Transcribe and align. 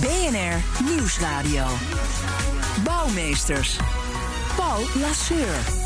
BNR 0.00 0.84
Nieuwsradio. 0.84 1.66
Bouwmeesters. 2.84 3.76
Paul 4.56 4.84
Lasseur. 5.00 5.84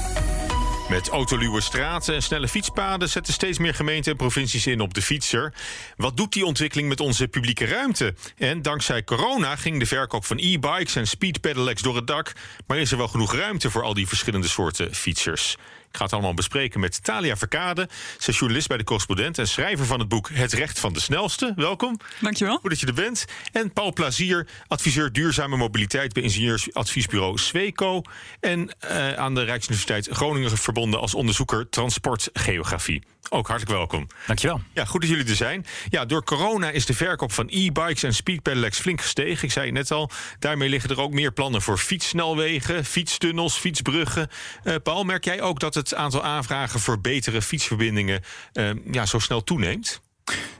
Met 0.88 1.08
autoluwe 1.08 1.60
straten 1.60 2.14
en 2.14 2.22
snelle 2.22 2.48
fietspaden 2.48 3.08
zetten 3.08 3.32
steeds 3.32 3.58
meer 3.58 3.74
gemeenten 3.74 4.10
en 4.10 4.16
provincies 4.16 4.66
in 4.66 4.80
op 4.80 4.94
de 4.94 5.02
fietser. 5.02 5.52
Wat 5.96 6.16
doet 6.16 6.32
die 6.32 6.44
ontwikkeling 6.44 6.88
met 6.88 7.00
onze 7.00 7.28
publieke 7.28 7.66
ruimte? 7.66 8.14
En 8.36 8.62
dankzij 8.62 9.04
corona 9.04 9.56
ging 9.56 9.78
de 9.78 9.86
verkoop 9.86 10.24
van 10.24 10.38
e-bikes 10.38 10.96
en 10.96 11.06
speed 11.06 11.40
pedelecs 11.40 11.82
door 11.82 11.96
het 11.96 12.06
dak. 12.06 12.32
Maar 12.66 12.78
is 12.78 12.90
er 12.90 12.96
wel 12.96 13.08
genoeg 13.08 13.34
ruimte 13.34 13.70
voor 13.70 13.82
al 13.82 13.94
die 13.94 14.08
verschillende 14.08 14.48
soorten 14.48 14.94
fietsers? 14.94 15.56
Ik 15.90 15.96
ga 15.96 16.04
het 16.04 16.12
allemaal 16.12 16.34
bespreken 16.34 16.80
met 16.80 17.04
Talia 17.04 17.36
Verkade. 17.36 17.88
Ze 18.18 18.30
is 18.30 18.38
journalist 18.38 18.68
bij 18.68 18.76
de 18.76 18.84
Correspondent 18.84 19.38
en 19.38 19.48
schrijver 19.48 19.86
van 19.86 19.98
het 19.98 20.08
boek 20.08 20.28
Het 20.32 20.52
Recht 20.52 20.78
van 20.80 20.92
de 20.92 21.00
Snelste. 21.00 21.52
Welkom. 21.56 22.00
Dankjewel. 22.20 22.56
Goed 22.56 22.70
dat 22.70 22.80
je 22.80 22.86
er 22.86 22.94
bent. 22.94 23.24
En 23.52 23.72
Paul 23.72 23.92
Plazier, 23.92 24.46
adviseur 24.66 25.12
duurzame 25.12 25.56
mobiliteit 25.56 26.12
bij 26.12 26.22
ingenieursadviesbureau 26.22 27.38
Sweco. 27.38 28.02
En 28.40 28.74
uh, 28.84 29.12
aan 29.12 29.34
de 29.34 29.42
Rijksuniversiteit 29.42 30.08
Groningen 30.10 30.58
verbonden 30.58 31.00
als 31.00 31.14
onderzoeker 31.14 31.68
transportgeografie. 31.68 33.02
Ook 33.32 33.48
hartelijk 33.48 33.76
welkom. 33.76 34.06
Dankjewel. 34.26 34.60
Ja, 34.74 34.84
goed 34.84 35.00
dat 35.00 35.10
jullie 35.10 35.28
er 35.28 35.36
zijn. 35.36 35.66
Ja, 35.88 36.04
door 36.04 36.24
corona 36.24 36.70
is 36.70 36.86
de 36.86 36.94
verkoop 36.94 37.32
van 37.32 37.46
e-bikes 37.50 38.02
en 38.02 38.14
speedpedelecs 38.14 38.78
flink 38.78 39.00
gestegen. 39.00 39.44
Ik 39.44 39.52
zei 39.52 39.66
het 39.66 39.74
net 39.74 39.90
al. 39.90 40.10
Daarmee 40.38 40.68
liggen 40.68 40.90
er 40.90 41.00
ook 41.00 41.12
meer 41.12 41.32
plannen 41.32 41.62
voor 41.62 41.78
fietssnelwegen, 41.78 42.84
fietstunnels, 42.84 43.56
fietsbruggen. 43.56 44.28
Uh, 44.64 44.74
Paul, 44.82 45.04
merk 45.04 45.24
jij 45.24 45.40
ook 45.40 45.60
dat 45.60 45.74
het 45.74 45.79
aantal 45.94 46.22
aanvragen 46.22 46.80
voor 46.80 47.00
betere 47.00 47.42
fietsverbindingen 47.42 48.22
uh, 48.52 48.70
ja, 48.90 49.06
zo 49.06 49.18
snel 49.18 49.44
toeneemt? 49.44 50.00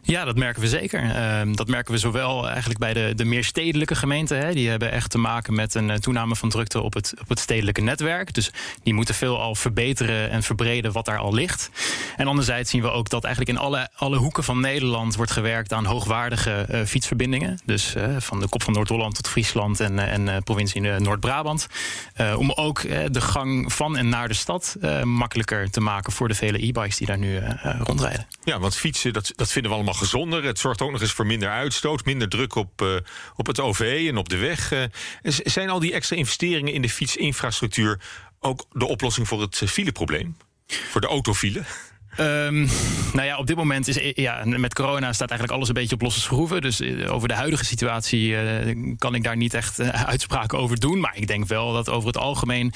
Ja, 0.02 0.24
dat 0.24 0.36
merken 0.36 0.62
we 0.62 0.68
zeker. 0.68 1.02
Uh, 1.04 1.54
dat 1.54 1.68
merken 1.68 1.92
we 1.92 1.98
zowel 1.98 2.48
eigenlijk 2.48 2.78
bij 2.78 2.92
de, 2.92 3.12
de 3.16 3.24
meer 3.24 3.44
stedelijke 3.44 3.94
gemeenten. 3.94 4.38
Hè. 4.38 4.52
Die 4.52 4.68
hebben 4.68 4.92
echt 4.92 5.10
te 5.10 5.18
maken 5.18 5.54
met 5.54 5.74
een 5.74 5.88
uh, 5.88 5.94
toename 5.94 6.36
van 6.36 6.48
drukte 6.48 6.80
op 6.80 6.94
het, 6.94 7.14
op 7.20 7.28
het 7.28 7.38
stedelijke 7.38 7.80
netwerk. 7.80 8.34
Dus 8.34 8.50
die 8.82 8.94
moeten 8.94 9.14
veel 9.14 9.40
al 9.40 9.54
verbeteren 9.54 10.30
en 10.30 10.42
verbreden 10.42 10.92
wat 10.92 11.04
daar 11.04 11.18
al 11.18 11.34
ligt. 11.34 11.70
En 12.16 12.26
anderzijds 12.26 12.70
zien 12.70 12.82
we 12.82 12.90
ook 12.90 13.08
dat 13.08 13.24
eigenlijk 13.24 13.56
in 13.56 13.64
alle, 13.64 13.88
alle 13.94 14.16
hoeken 14.16 14.44
van 14.44 14.60
Nederland 14.60 15.16
wordt 15.16 15.30
gewerkt 15.30 15.72
aan 15.72 15.84
hoogwaardige 15.84 16.66
uh, 16.70 16.84
fietsverbindingen. 16.84 17.58
Dus 17.64 17.94
van 18.18 18.40
de 18.40 18.48
kop 18.48 18.62
van 18.62 18.72
Noord-Holland 18.72 19.14
tot 19.14 19.28
Friesland 19.28 19.80
en, 19.80 19.98
en 19.98 20.42
provincie 20.42 20.80
Noord-Brabant. 20.80 21.66
om 22.36 22.52
ook 22.52 22.82
de 23.12 23.20
gang 23.20 23.72
van 23.72 23.96
en 23.96 24.08
naar 24.08 24.28
de 24.28 24.34
stad 24.34 24.76
makkelijker 25.02 25.70
te 25.70 25.80
maken 25.80 26.12
voor 26.12 26.28
de 26.28 26.34
vele 26.34 26.66
e-bikes 26.66 26.96
die 26.96 27.06
daar 27.06 27.18
nu 27.18 27.40
rondrijden. 27.78 28.26
Ja, 28.44 28.58
want 28.58 28.76
fietsen, 28.76 29.12
dat, 29.12 29.32
dat 29.36 29.50
vinden 29.60 29.78
we 29.78 29.84
allemaal 29.84 30.06
gezonder. 30.06 30.44
Het 30.44 30.58
zorgt 30.58 30.82
ook 30.82 30.90
nog 30.90 31.00
eens 31.00 31.12
voor 31.12 31.26
minder 31.26 31.48
uitstoot, 31.48 32.04
minder 32.04 32.28
druk 32.28 32.54
op, 32.54 32.82
uh, 32.82 32.96
op 33.36 33.46
het 33.46 33.60
OV 33.60 34.06
en 34.08 34.16
op 34.16 34.28
de 34.28 34.36
weg. 34.36 34.72
Uh, 34.72 34.84
zijn 35.22 35.68
al 35.68 35.80
die 35.80 35.92
extra 35.92 36.16
investeringen 36.16 36.72
in 36.72 36.82
de 36.82 36.88
fietsinfrastructuur 36.88 38.00
ook 38.40 38.64
de 38.72 38.86
oplossing 38.86 39.28
voor 39.28 39.40
het 39.40 39.56
fileprobleem? 39.56 40.36
Voor 40.66 41.00
de 41.00 41.06
autofile? 41.06 41.62
Um, 42.18 42.68
nou 43.12 43.26
ja, 43.26 43.38
op 43.38 43.46
dit 43.46 43.56
moment 43.56 43.88
is 43.88 44.12
ja, 44.14 44.42
met 44.44 44.74
corona 44.74 45.12
staat 45.12 45.28
eigenlijk 45.28 45.58
alles 45.58 45.68
een 45.68 45.74
beetje 45.80 45.94
op 45.94 46.02
losse 46.02 46.20
schroeven. 46.20 46.60
Dus 46.60 46.82
over 47.06 47.28
de 47.28 47.34
huidige 47.34 47.64
situatie 47.64 48.28
uh, 48.28 48.94
kan 48.98 49.14
ik 49.14 49.22
daar 49.22 49.36
niet 49.36 49.54
echt 49.54 49.80
uh, 49.80 49.88
uitspraken 50.12 50.58
over 50.58 50.80
doen. 50.80 51.00
Maar 51.00 51.16
ik 51.16 51.26
denk 51.26 51.46
wel 51.46 51.72
dat 51.72 51.88
over 51.88 52.06
het 52.06 52.18
algemeen 52.18 52.72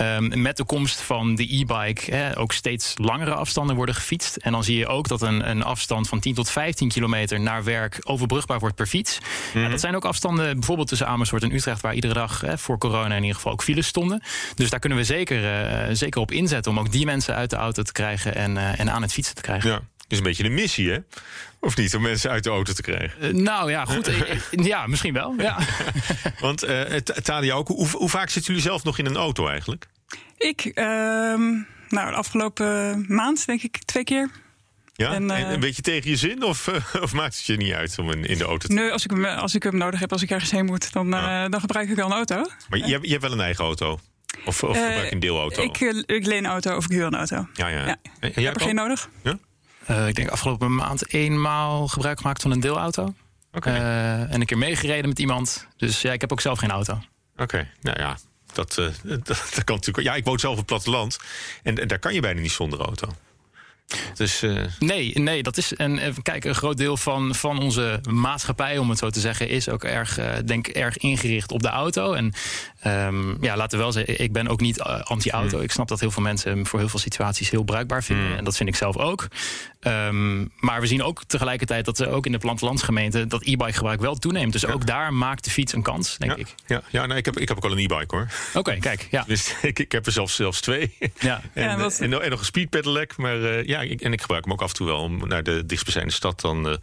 um, 0.00 0.42
met 0.42 0.56
de 0.56 0.64
komst 0.64 1.00
van 1.00 1.34
de 1.34 1.56
e-bike 1.56 2.32
ook 2.36 2.52
steeds 2.52 2.92
langere 2.96 3.34
afstanden 3.34 3.76
worden 3.76 3.94
gefietst. 3.94 4.36
En 4.36 4.52
dan 4.52 4.64
zie 4.64 4.78
je 4.78 4.86
ook 4.86 5.08
dat 5.08 5.22
een, 5.22 5.50
een 5.50 5.62
afstand 5.62 6.08
van 6.08 6.20
10 6.20 6.34
tot 6.34 6.50
15 6.50 6.88
kilometer 6.88 7.40
naar 7.40 7.64
werk 7.64 7.98
overbrugbaar 8.02 8.58
wordt 8.58 8.74
per 8.74 8.86
fiets. 8.86 9.18
Mm 9.18 9.26
-hmm. 9.52 9.62
ja, 9.62 9.68
dat 9.68 9.80
zijn 9.80 9.96
ook 9.96 10.04
afstanden 10.04 10.54
bijvoorbeeld 10.54 10.88
tussen 10.88 11.06
Amersfoort 11.06 11.42
en 11.42 11.54
Utrecht, 11.54 11.80
waar 11.80 11.94
iedere 11.94 12.14
dag 12.14 12.40
hè, 12.40 12.58
voor 12.58 12.78
corona 12.78 13.14
in 13.14 13.20
ieder 13.20 13.36
geval 13.36 13.52
ook 13.52 13.62
files 13.62 13.86
stonden. 13.86 14.22
Dus 14.54 14.70
daar 14.70 14.80
kunnen 14.80 14.98
we 14.98 15.04
zeker, 15.04 15.42
uh, 15.42 15.94
zeker 15.94 16.20
op 16.20 16.30
inzetten 16.30 16.72
om 16.72 16.78
ook 16.78 16.92
die 16.92 17.04
mensen 17.04 17.34
uit 17.34 17.50
de 17.50 17.56
auto 17.56 17.82
te 17.82 17.92
krijgen 17.92 18.34
en 18.34 18.56
en 18.78 18.90
aan 18.90 19.02
het 19.02 19.12
fietsen 19.12 19.34
te 19.34 19.42
krijgen. 19.42 19.70
Ja. 19.70 19.80
is 20.08 20.18
een 20.18 20.24
beetje 20.24 20.44
een 20.44 20.54
missie, 20.54 20.90
hè? 20.90 20.98
Of 21.60 21.76
niet, 21.76 21.94
om 21.94 22.02
mensen 22.02 22.30
uit 22.30 22.44
de 22.44 22.50
auto 22.50 22.72
te 22.72 22.82
krijgen? 22.82 23.36
Uh, 23.36 23.42
nou 23.42 23.70
ja, 23.70 23.84
goed. 23.84 24.10
ja, 24.50 24.86
misschien 24.86 25.12
wel. 25.12 25.34
Ja. 25.38 25.58
Want 26.40 26.64
uh, 26.64 26.80
Talia 27.22 27.54
ook, 27.54 27.68
hoe, 27.68 27.88
hoe, 27.88 28.08
vaak 28.08 28.28
zitten 28.28 28.54
jullie 28.54 28.68
zelf 28.68 28.84
nog 28.84 28.98
in 28.98 29.06
een 29.06 29.16
auto 29.16 29.48
eigenlijk? 29.48 29.86
Ik, 30.36 30.64
uh, 30.64 30.74
nou, 31.88 32.10
de 32.10 32.16
afgelopen 32.16 33.04
maand 33.08 33.46
denk 33.46 33.62
ik 33.62 33.78
twee 33.84 34.04
keer. 34.04 34.30
Ja, 34.96 35.12
en, 35.12 35.30
uh, 35.30 35.50
een 35.50 35.60
beetje 35.60 35.82
tegen 35.82 36.10
je 36.10 36.16
zin? 36.16 36.42
Of, 36.42 36.66
uh, 36.66 37.02
of 37.02 37.12
maakt 37.12 37.36
het 37.36 37.44
je 37.44 37.56
niet 37.56 37.72
uit 37.72 37.98
om 37.98 38.10
in 38.10 38.38
de 38.38 38.44
auto 38.44 38.68
te 38.68 38.74
Nee, 38.74 38.90
als 38.90 39.04
ik 39.04 39.10
hem, 39.10 39.24
als 39.24 39.54
ik 39.54 39.62
hem 39.62 39.76
nodig 39.76 40.00
heb, 40.00 40.12
als 40.12 40.22
ik 40.22 40.30
ergens 40.30 40.50
heen 40.50 40.64
moet, 40.64 40.92
dan, 40.92 41.14
uh, 41.14 41.44
dan 41.48 41.60
gebruik 41.60 41.88
ik 41.88 41.96
wel 41.96 42.06
een 42.06 42.12
auto. 42.12 42.46
Maar 42.68 42.78
je, 42.78 42.92
hebt, 42.92 43.04
je 43.04 43.10
hebt 43.10 43.22
wel 43.22 43.32
een 43.32 43.40
eigen 43.40 43.64
auto? 43.64 43.98
Of, 44.44 44.62
of 44.62 44.76
gebruik 44.76 45.04
je 45.04 45.12
een 45.12 45.20
deelauto? 45.20 45.62
Ik, 45.62 45.80
ik 46.06 46.26
leen 46.26 46.44
een 46.44 46.50
auto 46.50 46.76
of 46.76 46.84
ik 46.84 46.90
huur 46.90 47.06
een 47.06 47.14
auto. 47.14 47.48
Ja, 47.54 47.68
ja. 47.68 47.86
ja. 47.86 47.96
Heb 48.20 48.54
er 48.54 48.60
geen 48.60 48.74
nodig. 48.74 49.08
Ja? 49.22 49.38
Uh, 49.90 50.08
ik 50.08 50.14
denk 50.14 50.28
afgelopen 50.28 50.74
maand 50.74 51.12
eenmaal 51.12 51.88
gebruik 51.88 52.20
gemaakt 52.20 52.42
van 52.42 52.50
een 52.50 52.60
deelauto. 52.60 53.14
Okay. 53.52 53.76
Uh, 53.76 54.32
en 54.32 54.40
een 54.40 54.46
keer 54.46 54.58
meegereden 54.58 55.08
met 55.08 55.18
iemand. 55.18 55.66
Dus 55.76 56.02
ja, 56.02 56.12
ik 56.12 56.20
heb 56.20 56.32
ook 56.32 56.40
zelf 56.40 56.58
geen 56.58 56.70
auto. 56.70 56.92
Oké, 57.32 57.42
okay. 57.42 57.70
nou 57.80 58.00
ja, 58.00 58.16
dat, 58.52 58.76
uh, 58.78 58.86
dat, 59.02 59.26
dat, 59.26 59.64
kan 59.64 59.76
natuurlijk. 59.76 60.06
Ja, 60.06 60.14
ik 60.14 60.24
woon 60.24 60.38
zelf 60.38 60.52
op 60.52 60.58
het 60.58 60.66
platteland. 60.66 61.18
En, 61.62 61.78
en 61.78 61.88
daar 61.88 61.98
kan 61.98 62.14
je 62.14 62.20
bijna 62.20 62.40
niet 62.40 62.50
zonder 62.50 62.80
auto. 62.80 63.08
Dus, 64.14 64.42
uh... 64.42 64.64
Nee, 64.78 65.18
nee, 65.18 65.42
dat 65.42 65.56
is 65.56 65.72
een, 65.76 66.00
kijk, 66.22 66.44
een 66.44 66.54
groot 66.54 66.76
deel 66.76 66.96
van, 66.96 67.34
van 67.34 67.58
onze 67.58 68.00
maatschappij, 68.10 68.78
om 68.78 68.90
het 68.90 68.98
zo 68.98 69.10
te 69.10 69.20
zeggen, 69.20 69.48
is 69.48 69.68
ook 69.68 69.84
erg, 69.84 70.18
uh, 70.18 70.32
denk 70.44 70.68
erg 70.68 70.96
ingericht 70.96 71.52
op 71.52 71.62
de 71.62 71.68
auto. 71.68 72.12
En 72.12 72.32
um, 72.86 73.36
ja, 73.40 73.56
laten 73.56 73.78
we 73.78 73.84
wel 73.84 73.92
zeggen, 73.92 74.20
ik 74.20 74.32
ben 74.32 74.48
ook 74.48 74.60
niet 74.60 74.78
uh, 74.78 75.00
anti-auto. 75.00 75.54
Hmm. 75.54 75.64
Ik 75.64 75.70
snap 75.70 75.88
dat 75.88 76.00
heel 76.00 76.10
veel 76.10 76.22
mensen 76.22 76.50
hem 76.50 76.66
voor 76.66 76.78
heel 76.78 76.88
veel 76.88 76.98
situaties 76.98 77.50
heel 77.50 77.62
bruikbaar 77.62 78.04
vinden. 78.04 78.26
Hmm. 78.26 78.36
En 78.36 78.44
dat 78.44 78.56
vind 78.56 78.68
ik 78.68 78.76
zelf 78.76 78.96
ook. 78.96 79.28
Um, 79.86 80.50
maar 80.56 80.80
we 80.80 80.86
zien 80.86 81.02
ook 81.02 81.24
tegelijkertijd 81.24 81.84
dat 81.84 81.98
er 81.98 82.08
ook 82.08 82.26
in 82.26 82.32
de 82.32 82.38
plattelandsgemeenten 82.38 83.28
dat 83.28 83.42
e-bike 83.42 83.72
gebruik 83.72 84.00
wel 84.00 84.14
toeneemt. 84.14 84.52
Dus 84.52 84.60
ja. 84.60 84.72
ook 84.72 84.86
daar 84.86 85.12
maakt 85.12 85.44
de 85.44 85.50
fiets 85.50 85.72
een 85.72 85.82
kans, 85.82 86.16
denk 86.18 86.32
ja. 86.32 86.38
ik. 86.38 86.54
Ja, 86.66 86.82
ja 86.90 87.06
nee, 87.06 87.18
ik, 87.18 87.24
heb, 87.24 87.38
ik 87.38 87.48
heb 87.48 87.56
ook 87.56 87.64
al 87.64 87.72
een 87.72 87.78
e-bike 87.78 88.16
hoor. 88.16 88.28
Oké, 88.48 88.58
okay, 88.58 88.78
kijk. 88.78 89.08
Ja. 89.10 89.24
Dus 89.34 89.54
ik, 89.62 89.78
ik 89.78 89.92
heb 89.92 90.06
er 90.06 90.12
zelfs, 90.12 90.34
zelfs 90.34 90.60
twee. 90.60 90.96
Ja. 91.18 91.40
en, 91.54 91.64
ja, 91.64 91.76
wat... 91.76 91.98
en, 92.00 92.22
en, 92.22 92.30
nog 92.30 92.38
een 92.38 92.44
speed 92.44 92.70
pedelec. 92.70 93.16
Maar 93.16 93.38
uh, 93.38 93.64
ja, 93.64 93.80
ik, 93.80 94.00
en 94.00 94.12
ik 94.12 94.20
gebruik 94.20 94.44
hem 94.44 94.52
ook 94.52 94.62
af 94.62 94.68
en 94.68 94.74
toe 94.74 94.86
wel 94.86 95.00
om 95.00 95.28
naar 95.28 95.42
de 95.42 95.66
dichtstbijzijnde 95.66 96.12
stad 96.12 96.40
dan 96.40 96.68
uh, 96.68 96.74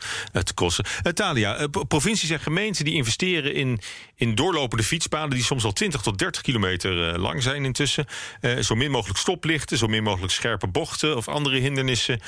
te 0.42 0.54
crossen. 0.54 0.86
Uh, 1.04 1.14
Talia, 1.14 1.68
provincies 1.88 2.30
en 2.30 2.40
gemeenten 2.40 2.86
die 2.86 2.94
investeren 2.94 3.54
in, 3.54 3.80
in 4.16 4.36
doorlopende 4.36 4.84
fietspaden 4.84 5.30
die 5.30 5.44
soms 5.44 5.64
al 5.64 5.74
20 5.74 5.91
tot 6.00 6.18
30 6.18 6.42
kilometer 6.42 7.20
lang 7.20 7.44
zijn 7.44 7.66
intussen. 7.66 8.06
zo 8.60 8.76
min 8.76 8.92
mogelijk 8.92 9.20
stoplichten, 9.20 9.78
zo 9.78 9.88
min 9.88 10.04
mogelijk 10.04 10.34
scherpe 10.34 10.68
bochten 10.68 11.18
of 11.18 11.28
andere 11.28 11.58
hindernissen. 11.58 12.20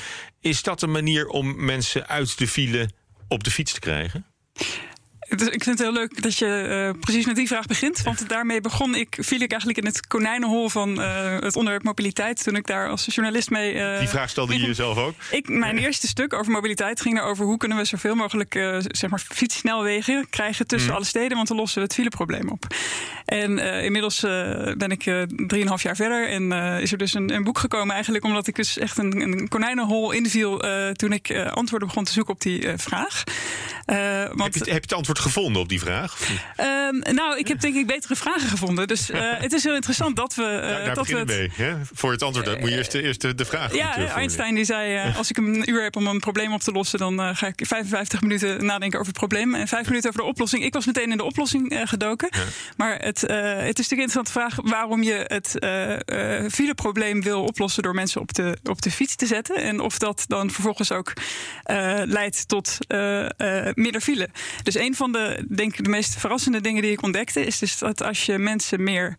Is 0.41 0.63
dat 0.63 0.81
een 0.81 0.91
manier 0.91 1.27
om 1.27 1.65
mensen 1.65 2.07
uit 2.07 2.37
de 2.37 2.47
file 2.47 2.89
op 3.27 3.43
de 3.43 3.51
fiets 3.51 3.73
te 3.73 3.79
krijgen? 3.79 4.25
Ik 5.29 5.63
vind 5.63 5.65
het 5.65 5.79
heel 5.79 5.93
leuk 5.93 6.21
dat 6.21 6.37
je 6.37 6.91
uh, 6.93 6.99
precies 6.99 7.25
met 7.25 7.35
die 7.35 7.47
vraag 7.47 7.65
begint. 7.65 8.01
Want 8.01 8.29
daarmee 8.29 8.61
begon 8.61 8.95
ik, 8.95 9.17
viel 9.19 9.39
ik 9.39 9.49
eigenlijk 9.49 9.79
in 9.79 9.85
het 9.85 10.07
konijnenhol 10.07 10.69
van 10.69 10.99
uh, 10.99 11.39
het 11.39 11.55
onderwerp 11.55 11.83
mobiliteit. 11.83 12.43
Toen 12.43 12.55
ik 12.55 12.67
daar 12.67 12.89
als 12.89 13.05
journalist 13.05 13.49
mee. 13.49 13.73
Uh, 13.73 13.99
die 13.99 14.07
vraag 14.07 14.29
stelde 14.29 14.53
je 14.53 14.65
jezelf 14.65 14.97
ook? 14.97 15.13
Ik, 15.31 15.49
mijn 15.49 15.77
eerste 15.77 16.07
stuk 16.07 16.33
over 16.33 16.51
mobiliteit 16.51 17.01
ging 17.01 17.17
erover 17.17 17.45
hoe 17.45 17.57
kunnen 17.57 17.77
we 17.77 17.85
zoveel 17.85 18.15
mogelijk 18.15 18.53
zeg 18.87 19.09
maar 19.09 19.19
fietssnelwegen 19.19 20.29
krijgen 20.29 20.67
tussen 20.67 20.89
mm. 20.89 20.95
alle 20.95 21.05
steden. 21.05 21.35
Want 21.35 21.47
dan 21.47 21.57
lossen 21.57 21.77
we 21.77 21.83
het 21.83 21.93
fileprobleem 21.93 22.49
op. 22.49 22.67
En 23.33 23.59
inmiddels 23.83 24.19
ben 24.77 24.91
ik 24.91 25.03
drieënhalf 25.47 25.83
jaar 25.83 25.95
verder. 25.95 26.29
En 26.29 26.51
is 26.81 26.91
er 26.91 26.97
dus 26.97 27.13
een, 27.13 27.33
een, 27.33 27.43
boek 27.43 27.57
gekomen 27.57 27.93
eigenlijk 27.93 28.23
omdat 28.23 28.47
ik 28.47 28.55
dus 28.55 28.77
echt 28.77 28.97
een, 28.97 29.21
een 29.21 29.47
konijnenhol 29.47 30.11
inviel 30.11 30.63
toen 30.93 31.13
ik 31.13 31.31
antwoorden 31.53 31.87
begon 31.87 32.03
te 32.03 32.11
zoeken 32.11 32.33
op 32.33 32.41
die 32.41 32.67
vraag. 32.75 33.23
Want, 33.85 34.53
heb, 34.53 34.53
je, 34.53 34.59
heb, 34.59 34.67
je, 34.67 34.73
het 34.73 34.93
antwoord 34.93 35.19
gevonden 35.19 35.61
op 35.61 35.69
die 35.69 35.79
vraag? 35.79 36.17
Ehm, 36.55 37.15
nou, 37.15 37.37
ik 37.37 37.47
heb 37.47 37.59
denk 37.59 37.75
ik 37.75 37.87
betere 37.87 38.15
vragen 38.15 38.49
gevonden. 38.49 38.87
Dus 38.87 39.09
het 39.45 39.53
is 39.53 39.63
heel 39.63 39.75
interessant 39.75 40.15
dat 40.15 40.35
we. 40.35 40.59
daar 40.85 40.95
dat 40.95 41.07
we 41.07 41.17
het, 41.17 41.27
mee. 41.27 41.51
Hè? 41.53 41.75
Voor 41.93 42.11
het 42.11 42.21
antwoord 42.21 42.59
moet 42.59 42.69
je 42.69 42.75
eerst, 42.75 42.93
eerst 42.93 43.21
de, 43.21 43.35
de 43.35 43.45
vraag. 43.45 43.75
Ja, 43.75 43.95
Einstein 43.95 44.55
die 44.55 44.65
zei: 44.65 45.13
als 45.17 45.29
ik 45.29 45.37
een 45.37 45.69
uur 45.69 45.83
heb 45.83 45.95
om 45.95 46.07
een 46.07 46.19
probleem 46.19 46.53
op 46.53 46.61
te 46.61 46.71
lossen, 46.71 46.99
dan 46.99 47.35
ga 47.35 47.47
ik 47.47 47.65
55 47.67 48.21
minuten 48.21 48.65
nadenken 48.65 48.99
over 48.99 49.11
het 49.11 49.19
probleem 49.19 49.55
en 49.55 49.67
5 49.67 49.87
minuten 49.87 50.09
over 50.09 50.21
de 50.21 50.27
oplossing. 50.27 50.63
Ik 50.63 50.73
was 50.73 50.85
meteen 50.85 51.11
in 51.11 51.17
de 51.17 51.23
oplossing 51.23 51.81
gedoken. 51.83 52.29
Maar 52.77 52.97
het, 52.99 53.22
het 53.27 53.79
is 53.79 53.89
natuurlijk 53.89 53.91
een 53.91 53.97
interessante 53.97 54.31
vraag 54.31 54.55
waarom 54.63 55.03
je 55.03 55.25
het 55.27 55.55
fileprobleem 56.53 57.21
wil 57.21 57.43
oplossen 57.43 57.83
door 57.83 57.93
mensen 57.93 58.21
op 58.21 58.33
de, 58.33 58.57
op 58.63 58.81
de 58.81 58.91
fiets 58.91 59.15
te 59.15 59.25
zetten. 59.25 59.55
En 59.55 59.79
of 59.79 59.97
dat 59.97 60.23
dan 60.27 60.51
vervolgens 60.51 60.91
ook 60.91 61.13
leidt 62.05 62.47
tot 62.47 62.77
minder 63.73 64.01
file. 64.01 64.29
Dus 64.63 64.75
een 64.75 64.95
van 64.95 65.11
de, 65.11 65.45
denk 65.49 65.77
ik, 65.77 65.83
de 65.83 65.89
meest 65.89 66.19
verrassende 66.19 66.61
dingen 66.61 66.81
die 66.81 66.91
ik 66.91 67.01
ontdekte, 67.01 67.45
is 67.45 67.59
dus 67.59 67.77
dat 67.77 68.03
als 68.03 68.25
je 68.25 68.37
mensen 68.37 68.83
meer 68.83 69.15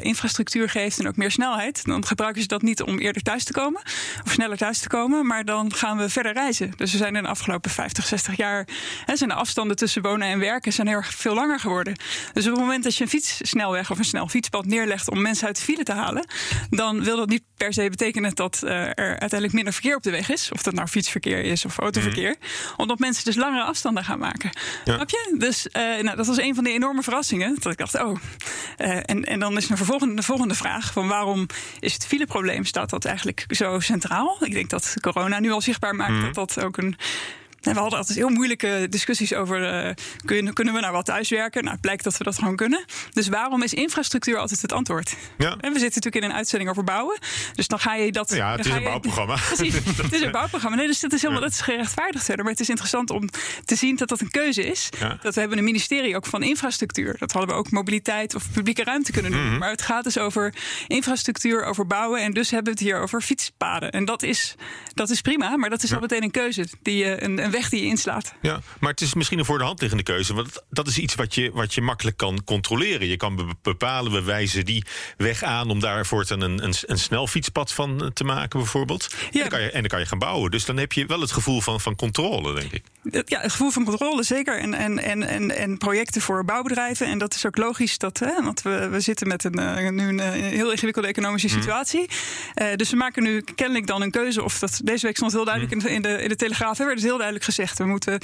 infrastructuur 0.00 0.68
geeft 0.68 0.98
en 0.98 1.08
ook 1.08 1.16
meer 1.16 1.30
snelheid, 1.30 1.84
dan 1.84 2.06
gebruiken 2.06 2.42
ze 2.42 2.48
dat 2.48 2.62
niet 2.62 2.82
om 2.82 2.98
eerder 2.98 3.22
thuis 3.22 3.44
te 3.44 3.52
komen 3.52 3.82
of 4.24 4.32
sneller 4.32 4.56
thuis 4.56 4.78
te 4.78 4.88
komen, 4.88 5.26
maar 5.26 5.44
dan 5.44 5.74
gaan 5.74 5.96
we 5.96 6.08
verder 6.08 6.32
reizen. 6.32 6.72
Dus 6.76 6.92
we 6.92 6.98
zijn 6.98 7.16
in 7.16 7.22
de 7.22 7.28
afgelopen 7.28 7.70
50, 7.70 8.06
60 8.06 8.36
jaar 8.36 8.68
hè, 9.04 9.16
zijn 9.16 9.28
de 9.28 9.34
afstanden 9.34 9.76
tussen 9.76 10.02
wonen 10.02 10.28
en 10.28 10.38
werken 10.38 10.72
zijn 10.72 10.86
heel 10.86 10.96
erg 10.96 11.14
veel 11.14 11.34
langer 11.34 11.60
geworden. 11.60 11.94
Dus 12.32 12.46
op 12.46 12.52
het 12.52 12.60
moment 12.60 12.84
dat 12.84 12.96
je 12.96 13.02
een 13.02 13.10
fietssnelweg 13.14 13.90
of 13.90 13.98
een 13.98 14.04
snel 14.04 14.28
fietspad 14.28 14.66
neerlegt 14.66 15.10
om 15.10 15.20
mensen 15.20 15.46
uit 15.46 15.56
de 15.56 15.62
file 15.62 15.82
te 15.82 15.92
halen, 15.92 16.26
dan 16.70 17.04
wil 17.04 17.16
dat 17.16 17.28
niet 17.28 17.42
per 17.56 17.72
se 17.72 17.88
betekenen 17.90 18.34
dat 18.34 18.62
er 18.62 18.96
uiteindelijk 18.96 19.52
minder 19.52 19.72
verkeer 19.72 19.96
op 19.96 20.02
de 20.02 20.10
weg 20.10 20.30
is. 20.30 20.50
Of 20.52 20.62
dat 20.62 20.74
nou 20.74 20.88
fietsverkeer 20.88 21.44
is 21.44 21.64
of 21.64 21.78
autoverkeer. 21.78 22.36
Mhm. 22.38 22.80
Omdat 22.80 22.98
mensen 22.98 23.24
dus 23.24 23.36
langere 23.36 23.64
afstanden 23.64 24.04
gaan 24.04 24.18
maken. 24.18 24.50
Snap 24.84 25.10
je? 25.10 25.34
Dus 25.38 25.66
uh, 25.66 26.02
nou, 26.02 26.16
dat 26.16 26.26
was 26.26 26.38
een 26.38 26.54
van 26.54 26.64
de 26.64 26.70
enorme 26.70 27.02
verrassingen. 27.02 27.56
Dat 27.60 27.72
ik 27.72 27.78
dacht, 27.78 28.00
oh. 28.00 28.18
Uh, 28.78 28.96
en, 28.96 29.24
en 29.24 29.38
dan 29.40 29.56
is 29.56 29.68
een 29.68 29.76
vervolgende, 29.76 30.14
de 30.14 30.22
volgende 30.22 30.54
vraag: 30.54 30.92
van 30.92 31.08
waarom 31.08 31.46
is 31.80 31.92
het 31.92 32.06
fileprobleem? 32.06 32.64
Staat 32.64 32.90
dat 32.90 33.04
eigenlijk 33.04 33.44
zo 33.48 33.80
centraal? 33.80 34.36
Ik 34.40 34.52
denk 34.52 34.70
dat 34.70 34.94
corona 35.00 35.40
nu 35.40 35.50
al 35.50 35.60
zichtbaar 35.60 35.94
maakt 35.94 36.12
mhm. 36.12 36.24
dat 36.24 36.34
dat 36.34 36.64
ook 36.64 36.76
een 36.76 36.96
en 37.66 37.74
we 37.74 37.80
hadden 37.80 37.98
altijd 37.98 38.18
heel 38.18 38.28
moeilijke 38.28 38.86
discussies 38.90 39.34
over: 39.34 39.86
uh, 39.86 39.90
kunnen, 40.24 40.54
kunnen 40.54 40.74
we 40.74 40.80
nou 40.80 40.92
wat 40.92 41.04
thuiswerken? 41.04 41.60
Nou, 41.60 41.72
het 41.72 41.80
blijkt 41.80 42.04
dat 42.04 42.16
we 42.16 42.24
dat 42.24 42.38
gewoon 42.38 42.56
kunnen. 42.56 42.84
Dus 43.12 43.28
waarom 43.28 43.62
is 43.62 43.74
infrastructuur 43.74 44.38
altijd 44.38 44.62
het 44.62 44.72
antwoord? 44.72 45.16
Ja. 45.38 45.48
En 45.48 45.72
we 45.72 45.78
zitten 45.78 45.84
natuurlijk 45.84 46.24
in 46.24 46.24
een 46.24 46.36
uitzending 46.36 46.70
over 46.70 46.84
bouwen. 46.84 47.18
Dus 47.54 47.68
dan 47.68 47.78
ga 47.78 47.94
je 47.94 48.12
dat. 48.12 48.34
Ja, 48.34 48.50
het 48.50 48.66
is 48.66 48.72
een 48.72 48.82
bouwprogramma. 48.82 49.36
Precies, 49.54 49.74
het 50.02 50.12
is 50.12 50.20
een 50.20 50.30
bouwprogramma. 50.30 50.76
Nee, 50.76 50.86
dus 50.86 51.00
dat 51.00 51.12
is 51.12 51.20
helemaal 51.22 51.42
dat 51.42 51.52
is 51.52 51.60
gerechtvaardigd 51.60 52.24
verder. 52.24 52.44
Maar 52.44 52.52
het 52.52 52.62
is 52.62 52.68
interessant 52.68 53.10
om 53.10 53.28
te 53.64 53.74
zien 53.74 53.96
dat 53.96 54.08
dat 54.08 54.20
een 54.20 54.30
keuze 54.30 54.66
is. 54.66 54.88
Dat 55.22 55.34
we 55.34 55.40
hebben 55.40 55.58
een 55.58 55.64
ministerie 55.64 56.16
ook 56.16 56.26
van 56.26 56.42
infrastructuur. 56.42 57.16
Dat 57.18 57.32
hadden 57.32 57.50
we 57.50 57.56
ook 57.56 57.70
mobiliteit 57.70 58.34
of 58.34 58.52
publieke 58.52 58.84
ruimte 58.84 59.12
kunnen 59.12 59.30
doen. 59.30 59.48
Mhm. 59.48 59.58
Maar 59.58 59.70
het 59.70 59.82
gaat 59.82 60.04
dus 60.04 60.18
over 60.18 60.54
infrastructuur, 60.86 61.64
over 61.64 61.86
bouwen. 61.86 62.20
En 62.20 62.32
dus 62.32 62.50
hebben 62.50 62.72
we 62.72 62.78
het 62.78 62.88
hier 62.88 63.00
over 63.00 63.20
fietspaden. 63.20 63.92
En 63.92 64.04
dat 64.04 64.22
is, 64.22 64.54
dat 64.94 65.10
is 65.10 65.20
prima, 65.20 65.56
maar 65.56 65.70
dat 65.70 65.82
is 65.82 65.94
al 65.94 66.00
meteen 66.00 66.22
een 66.22 66.30
keuze 66.30 66.66
die 66.82 66.96
je 66.96 67.22
een, 67.22 67.44
een 67.44 67.50
weg 67.54 67.68
die 67.68 67.80
je 67.80 67.86
inslaat. 67.86 68.34
Ja, 68.40 68.60
maar 68.80 68.90
het 68.90 69.00
is 69.00 69.14
misschien 69.14 69.38
een 69.38 69.44
voor 69.44 69.58
de 69.58 69.64
hand 69.64 69.80
liggende 69.80 70.04
keuze. 70.04 70.34
Want 70.34 70.62
dat 70.70 70.86
is 70.86 70.98
iets 70.98 71.14
wat 71.14 71.34
je, 71.34 71.50
wat 71.52 71.74
je 71.74 71.80
makkelijk 71.80 72.16
kan 72.16 72.44
controleren. 72.44 73.06
Je 73.06 73.16
kan 73.16 73.56
bepalen, 73.62 74.12
we 74.12 74.22
wijzen 74.22 74.64
die 74.64 74.84
weg 75.16 75.42
aan 75.42 75.70
om 75.70 75.80
daar 75.80 76.06
voortaan 76.06 76.40
een, 76.40 76.64
een, 76.64 76.74
een 76.86 76.98
snel 76.98 77.26
fietspad 77.26 77.72
van 77.72 78.10
te 78.12 78.24
maken, 78.24 78.58
bijvoorbeeld. 78.58 79.06
Ja. 79.10 79.26
En, 79.30 79.38
dan 79.40 79.48
kan 79.48 79.60
je, 79.60 79.70
en 79.70 79.80
dan 79.80 79.88
kan 79.88 80.00
je 80.00 80.06
gaan 80.06 80.18
bouwen. 80.18 80.50
Dus 80.50 80.64
dan 80.64 80.76
heb 80.76 80.92
je 80.92 81.06
wel 81.06 81.20
het 81.20 81.32
gevoel 81.32 81.60
van, 81.60 81.80
van 81.80 81.96
controle, 81.96 82.54
denk 82.54 82.72
ik. 82.72 82.82
Ja, 83.26 83.40
het 83.40 83.50
gevoel 83.50 83.70
van 83.70 83.84
controle, 83.84 84.22
zeker. 84.22 84.58
En, 84.58 84.74
en, 84.74 84.98
en, 84.98 85.22
en, 85.22 85.56
en 85.56 85.78
projecten 85.78 86.20
voor 86.20 86.44
bouwbedrijven. 86.44 87.06
En 87.06 87.18
dat 87.18 87.34
is 87.34 87.46
ook 87.46 87.56
logisch, 87.56 87.98
dat, 87.98 88.18
hè, 88.18 88.42
want 88.42 88.62
we, 88.62 88.88
we 88.88 89.00
zitten 89.00 89.28
met 89.28 89.44
een, 89.44 89.60
uh, 89.60 89.90
nu 89.90 90.08
een 90.08 90.18
uh, 90.18 90.30
heel 90.30 90.70
ingewikkelde 90.70 91.08
economische 91.08 91.48
mhm. 91.48 91.56
situatie. 91.56 92.08
Uh, 92.54 92.66
dus 92.76 92.90
we 92.90 92.96
maken 92.96 93.22
nu 93.22 93.44
kennelijk 93.54 93.86
dan 93.86 94.02
een 94.02 94.10
keuze. 94.10 94.42
Of 94.42 94.58
dat 94.58 94.80
deze 94.84 95.06
week 95.06 95.16
stond 95.16 95.32
heel 95.32 95.44
duidelijk 95.44 95.74
mhm. 95.74 95.86
in, 95.86 96.02
de, 96.02 96.22
in 96.22 96.28
de 96.28 96.36
Telegraaf. 96.36 96.78
Hè, 96.78 96.84
werd 96.84 96.96
het 96.96 97.06
heel 97.06 97.16
duidelijk 97.16 97.43
gezegd. 97.44 97.78
We 97.78 97.84
moeten, 97.84 98.20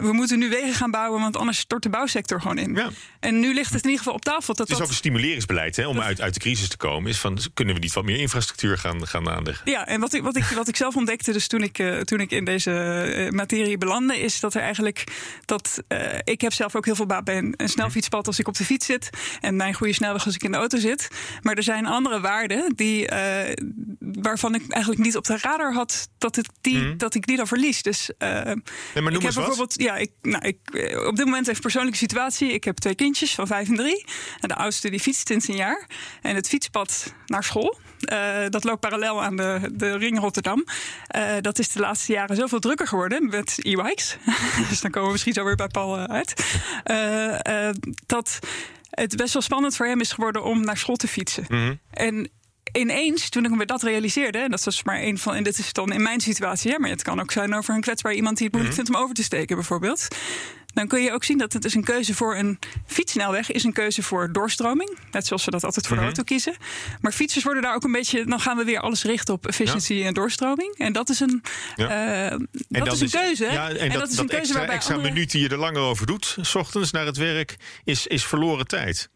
we 0.00 0.10
moeten 0.12 0.38
nu 0.38 0.48
wegen 0.48 0.74
gaan 0.74 0.90
bouwen, 0.90 1.20
want 1.20 1.36
anders 1.36 1.58
stort 1.58 1.82
de 1.82 1.88
bouwsector 1.88 2.40
gewoon 2.40 2.58
in. 2.58 2.74
Ja. 2.74 2.90
En 3.20 3.40
nu 3.40 3.54
ligt 3.54 3.72
het 3.72 3.82
in 3.82 3.90
ieder 3.90 3.98
geval 3.98 4.14
op 4.14 4.24
tafel. 4.24 4.54
Dat 4.54 4.68
het 4.68 4.76
is 4.76 4.82
ook 4.82 4.88
een 4.88 4.94
stimuleringsbeleid 4.94 5.76
hè, 5.76 5.86
om 5.86 6.00
uit, 6.00 6.20
uit 6.20 6.34
de 6.34 6.40
crisis 6.40 6.68
te 6.68 6.76
komen. 6.76 7.10
Is 7.10 7.18
van, 7.18 7.38
kunnen 7.54 7.74
we 7.74 7.80
niet 7.80 7.92
wat 7.92 8.04
meer 8.04 8.18
infrastructuur 8.18 8.78
gaan, 8.78 9.06
gaan 9.06 9.28
aanleggen? 9.28 9.70
Ja, 9.70 9.86
en 9.86 10.00
wat 10.00 10.12
ik, 10.12 10.22
wat, 10.22 10.36
ik, 10.36 10.44
wat 10.44 10.68
ik 10.68 10.76
zelf 10.76 10.96
ontdekte 10.96 11.32
dus 11.32 11.46
toen 11.46 11.62
ik, 11.62 11.82
toen 12.04 12.20
ik 12.20 12.30
in 12.30 12.44
deze 12.44 13.30
materie 13.30 13.78
belandde 13.78 14.20
is 14.20 14.40
dat 14.40 14.54
er 14.54 14.60
eigenlijk 14.60 15.04
dat 15.44 15.82
uh, 15.88 15.98
ik 16.24 16.40
heb 16.40 16.52
zelf 16.52 16.74
ook 16.76 16.84
heel 16.84 16.94
veel 16.94 17.06
baat 17.06 17.24
bij 17.24 17.38
een, 17.38 17.54
een 17.56 17.68
snelfietspad 17.68 18.26
als 18.26 18.38
ik 18.38 18.48
op 18.48 18.56
de 18.56 18.64
fiets 18.64 18.86
zit 18.86 19.10
en 19.40 19.56
mijn 19.56 19.74
goede 19.74 19.92
snelweg 19.92 20.24
als 20.24 20.34
ik 20.34 20.42
in 20.42 20.52
de 20.52 20.58
auto 20.58 20.78
zit. 20.78 21.08
Maar 21.42 21.54
er 21.54 21.62
zijn 21.62 21.86
andere 21.86 22.20
waarden 22.20 22.72
die 22.74 23.10
uh, 23.12 23.18
waarvan 23.98 24.54
ik 24.54 24.62
eigenlijk 24.68 25.04
niet 25.04 25.16
op 25.16 25.24
de 25.24 25.38
radar 25.40 25.72
had 25.72 26.08
dat, 26.18 26.36
het 26.36 26.48
die, 26.60 26.78
mm. 26.78 26.98
dat 26.98 27.14
ik 27.14 27.26
die 27.26 27.36
dan 27.36 27.46
verlies. 27.46 27.82
Dus 27.82 28.10
uh, 28.18 28.35
nee, 28.44 29.02
maar 29.02 29.12
ik 29.12 29.22
heb 29.22 29.34
bijvoorbeeld, 29.34 29.74
ja, 29.80 29.96
ik, 29.96 30.10
nou, 30.22 30.46
ik, 30.46 30.58
op 31.06 31.16
dit 31.16 31.24
moment 31.24 31.48
even 31.48 31.62
persoonlijke 31.62 31.98
situatie. 31.98 32.52
Ik 32.52 32.64
heb 32.64 32.76
twee 32.76 32.94
kindjes 32.94 33.34
van 33.34 33.46
vijf 33.46 33.68
en 33.68 33.76
drie. 33.76 34.04
En 34.40 34.48
de 34.48 34.54
oudste 34.54 34.90
die 34.90 35.00
fietst 35.00 35.26
sinds 35.26 35.48
een 35.48 35.56
jaar. 35.56 35.86
En 36.22 36.34
het 36.34 36.48
fietspad 36.48 37.14
naar 37.26 37.44
school. 37.44 37.78
Uh, 38.12 38.48
dat 38.48 38.64
loopt 38.64 38.80
parallel 38.80 39.22
aan 39.22 39.36
de, 39.36 39.70
de 39.72 39.96
ring 39.96 40.18
Rotterdam. 40.18 40.64
Uh, 41.16 41.32
dat 41.40 41.58
is 41.58 41.68
de 41.68 41.80
laatste 41.80 42.12
jaren 42.12 42.36
zoveel 42.36 42.58
drukker 42.58 42.86
geworden 42.86 43.28
met 43.28 43.58
e-bikes. 43.62 44.16
dus 44.68 44.80
dan 44.80 44.90
komen 44.90 45.06
we 45.06 45.12
misschien 45.12 45.32
zo 45.32 45.44
weer 45.44 45.56
bij 45.56 45.68
Paul 45.68 45.98
eh, 45.98 46.04
uit. 46.04 46.44
dat 48.06 48.38
het 48.90 49.16
best 49.16 49.32
wel 49.32 49.42
spannend 49.42 49.76
voor 49.76 49.86
hem 49.86 50.00
is 50.00 50.12
geworden 50.12 50.44
om 50.44 50.64
naar 50.64 50.76
school 50.76 50.96
te 50.96 51.08
fietsen. 51.08 51.44
Mhm. 51.48 51.74
En 51.90 52.30
ineens, 52.72 53.28
toen 53.28 53.44
ik 53.44 53.50
me 53.50 53.66
dat 53.66 53.82
realiseerde, 53.82 54.38
en 54.38 54.50
dat 54.50 54.64
was 54.64 54.82
maar 54.82 55.02
een 55.02 55.18
van, 55.18 55.34
en 55.34 55.42
dit 55.42 55.58
is 55.58 55.72
dan 55.72 55.92
in 55.92 56.02
mijn 56.02 56.20
situatie, 56.20 56.70
ja, 56.70 56.78
maar 56.78 56.90
het 56.90 57.02
kan 57.02 57.20
ook 57.20 57.32
zijn 57.32 57.54
over 57.54 57.74
een 57.74 57.80
kwetsbaar 57.80 58.14
iemand 58.14 58.36
die 58.36 58.46
het 58.46 58.54
moeilijk 58.54 58.76
mhm. 58.76 58.86
vindt 58.86 59.00
om 59.00 59.04
over 59.04 59.16
te 59.16 59.22
steken, 59.22 59.56
bijvoorbeeld 59.56 60.08
dan 60.76 60.88
kun 60.88 61.02
je 61.02 61.12
ook 61.12 61.24
zien 61.24 61.38
dat 61.38 61.52
het 61.52 61.64
is 61.64 61.74
een 61.74 61.84
keuze 61.84 62.14
voor 62.14 62.36
een 62.36 62.58
fietssnelweg, 62.86 63.50
is 63.50 63.64
een 63.64 63.72
keuze 63.72 64.02
voor 64.02 64.32
doorstroming. 64.32 64.98
Net 65.10 65.26
zoals 65.26 65.44
we 65.44 65.50
dat 65.50 65.64
altijd 65.64 65.86
voor 65.86 65.96
de 65.96 66.02
mhm. 66.02 66.12
auto 66.12 66.22
kiezen. 66.22 66.56
Maar 67.00 67.12
fietsers 67.12 67.44
worden 67.44 67.62
daar 67.62 67.74
ook 67.74 67.84
een 67.84 67.92
beetje, 67.92 68.24
dan 68.24 68.40
gaan 68.40 68.56
we 68.56 68.64
weer 68.64 68.80
alles 68.80 69.04
richten 69.04 69.34
op 69.34 69.46
efficiëntie 69.46 70.04
en 70.04 70.14
doorstroming. 70.14 70.74
En 70.74 70.92
dat 70.92 71.08
is 71.08 71.20
een, 71.20 71.42
ja. 71.76 72.32
uh, 72.32 72.38
dat, 72.68 72.92
is 72.92 73.00
een 73.00 73.10
keuze. 73.10 73.44
Ja, 73.44 73.70
en, 73.70 73.92
dat, 73.92 74.10
is 74.10 74.18
een 74.18 74.26
keuze 74.26 74.40
extra, 74.40 74.58
waarbij 74.58 74.74
extra 74.74 74.94
andere... 74.94 75.12
minuut 75.12 75.30
die 75.30 75.42
je 75.42 75.48
er 75.48 75.58
langer 75.58 75.82
over 75.82 76.06
doet, 76.06 76.36
s 76.40 76.54
ochtends 76.54 76.90
naar 76.90 77.06
het 77.06 77.16
werk, 77.16 77.56
is, 77.84 78.06
is 78.06 78.24
verloren 78.24 78.66
tijd 78.66 79.08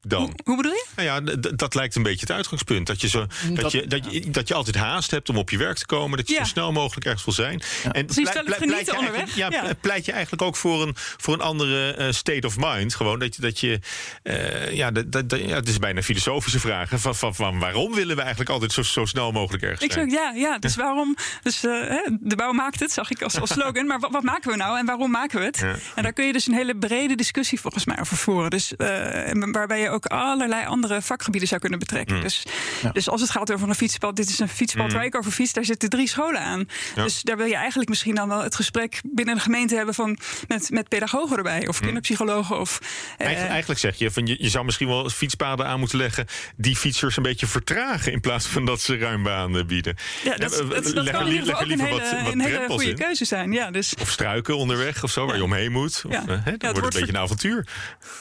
dan. 0.00 0.38
Hoe, 0.44 0.56
bedoel 0.56 0.72
je? 0.72 0.86
Nou 0.96 1.08
ja, 1.08 1.36
dat 1.54 1.74
lijkt 1.74 1.94
een 1.96 2.02
beetje 2.02 2.20
het 2.20 2.30
uitgangspunt. 2.30 2.86
Dat 2.86 3.00
je, 3.00 3.08
zo, 3.08 3.26
dat, 3.52 3.72
je, 3.72 3.86
dat, 3.86 4.12
je, 4.12 4.30
dat 4.30 4.48
je 4.48 4.54
altijd 4.54 4.76
haast 4.76 5.10
hebt 5.10 5.28
om 5.28 5.36
op 5.36 5.50
je 5.50 5.58
werk 5.58 5.76
te 5.76 5.86
komen. 5.86 6.16
Dat 6.16 6.28
je 6.28 6.34
zo 6.34 6.44
snel 6.44 6.72
mogelijk 6.72 7.06
ergens 7.06 7.24
wil 7.24 7.34
zijn. 7.34 7.62
En 7.92 8.06
pleit, 8.06 8.58
pleit, 8.58 8.86
je 8.86 8.96
onderweg. 8.96 9.36
Ja, 9.36 9.72
pleit 9.80 10.04
je 10.04 10.12
eigenlijk 10.12 10.42
ook 10.42 10.56
voor 10.56 10.82
een, 10.82 10.94
voor 10.96 11.34
een 11.34 11.40
andere 11.40 11.96
uh, 11.98 12.12
state 12.12 12.46
of 12.46 12.56
mind. 12.58 12.94
Gewoon 12.94 13.18
dat 13.18 13.36
je. 13.36 13.42
Dat 13.42 13.60
je 13.60 13.80
uh, 14.22 14.72
ja, 14.72 14.90
dat, 14.90 15.12
dat, 15.12 15.38
ja, 15.38 15.54
het 15.54 15.68
is 15.68 15.78
bijna 15.78 15.96
een 15.96 16.04
filosofische 16.04 16.60
vraag. 16.60 16.90
Van, 16.94 17.14
van, 17.14 17.34
van, 17.34 17.58
waarom 17.58 17.94
willen 17.94 18.16
we 18.16 18.20
eigenlijk 18.22 18.50
altijd 18.50 18.72
zo, 18.72 18.82
zo 18.82 19.04
snel 19.04 19.32
mogelijk 19.32 19.62
ergens 19.62 19.82
ik 19.82 19.92
zijn? 19.92 20.10
Ja, 20.10 20.32
ja, 20.34 20.58
dus 20.58 20.76
waarom. 20.76 21.16
Dus 21.42 21.64
uh, 21.64 21.72
de 22.20 22.36
bouw 22.36 22.52
maakt 22.52 22.80
het, 22.80 22.92
zag 22.92 23.10
ik 23.10 23.22
als, 23.22 23.40
als 23.40 23.50
slogan. 23.50 23.86
Maar 23.86 23.98
wat, 23.98 24.10
wat, 24.10 24.22
maken 24.22 24.50
we 24.50 24.56
nou 24.56 24.78
en 24.78 24.86
waarom 24.86 25.10
maken 25.10 25.38
we 25.38 25.44
het? 25.44 25.64
En 25.94 26.02
daar 26.02 26.12
kun 26.12 26.26
je 26.26 26.32
dus 26.32 26.46
een 26.46 26.54
hele 26.54 26.76
brede 26.76 27.14
discussie 27.14 27.60
volgens 27.60 27.84
mij 27.84 28.00
over 28.00 28.16
voeren. 28.16 28.50
Dus 28.50 28.72
waarbij 29.52 29.80
je 29.80 29.89
ook 29.90 30.06
allerlei 30.06 30.66
andere 30.66 31.02
vakgebieden 31.02 31.48
zou 31.48 31.60
kunnen 31.60 31.78
betrekken. 31.78 32.16
Mm. 32.16 32.22
Dus, 32.22 32.42
dus 32.92 33.08
als 33.08 33.20
het 33.20 33.30
gaat 33.30 33.52
over 33.52 33.68
een 33.68 33.74
fietspad, 33.74 34.16
dit 34.16 34.28
is 34.28 34.38
een 34.38 34.48
fietspad 34.48 34.86
mm. 34.86 34.92
waar 34.92 35.04
ik 35.04 35.16
over 35.16 35.32
fiets, 35.32 35.52
daar 35.52 35.64
zitten 35.64 35.88
drie 35.88 36.08
scholen 36.08 36.40
aan. 36.40 36.68
Dus 36.94 37.22
daar 37.22 37.36
wil 37.36 37.46
je 37.46 37.56
eigenlijk 37.56 37.88
misschien 37.88 38.14
dan 38.14 38.28
wel 38.28 38.42
het 38.42 38.54
gesprek 38.54 39.00
binnen 39.04 39.34
de 39.34 39.40
gemeente 39.40 39.74
hebben 39.76 39.94
van 39.94 40.18
met, 40.48 40.70
met 40.70 40.88
pedagogen 40.88 41.36
erbij 41.36 41.68
of 41.68 41.78
mm. 41.78 41.84
kinderpsychologen. 41.84 42.58
Of, 42.60 42.78
uh, 43.18 43.26
eigenlijk, 43.26 43.80
zeg 43.80 43.96
je, 43.96 44.10
van 44.10 44.26
je, 44.26 44.36
je 44.38 44.48
zou 44.48 44.64
misschien 44.64 44.88
wel 44.88 45.08
fietspaden 45.10 45.66
aan 45.66 45.78
moeten 45.78 45.98
leggen 45.98 46.26
die 46.56 46.76
fietsers 46.76 47.16
een 47.16 47.22
beetje 47.22 47.46
vertragen 47.46 48.12
in 48.12 48.20
plaats 48.20 48.46
van 48.46 48.64
dat 48.64 48.80
ze 48.80 48.98
ruim 48.98 49.22
banen 49.22 49.66
bieden. 49.66 49.96
Ja, 50.24 50.36
dat, 50.36 50.50
dat, 50.50 50.84
dat, 50.84 50.94
dat 50.94 51.10
kan 51.10 51.20
een 51.20 51.32
hele, 51.32 51.52
wat, 51.52 51.60
wat 52.22 52.32
een 52.32 52.40
hele 52.40 52.64
goede 52.68 52.94
keuze 52.94 53.24
zijn. 53.24 53.52
Ja, 53.52 53.70
dus. 53.70 53.94
Of 54.00 54.10
struiken 54.10 54.56
onderweg 54.56 55.02
of 55.02 55.10
zo, 55.10 55.26
waar 55.26 55.36
je 55.36 55.42
omheen 55.42 55.72
moet. 55.72 56.02
Of, 56.06 56.12
ja. 56.12 56.24
Uh, 56.28 56.38
hè, 56.44 56.56
dat 56.56 56.78
wordt 56.78 56.94
een 56.94 57.00
beetje 57.00 57.16
een 57.16 57.22
avontuur. 57.22 57.66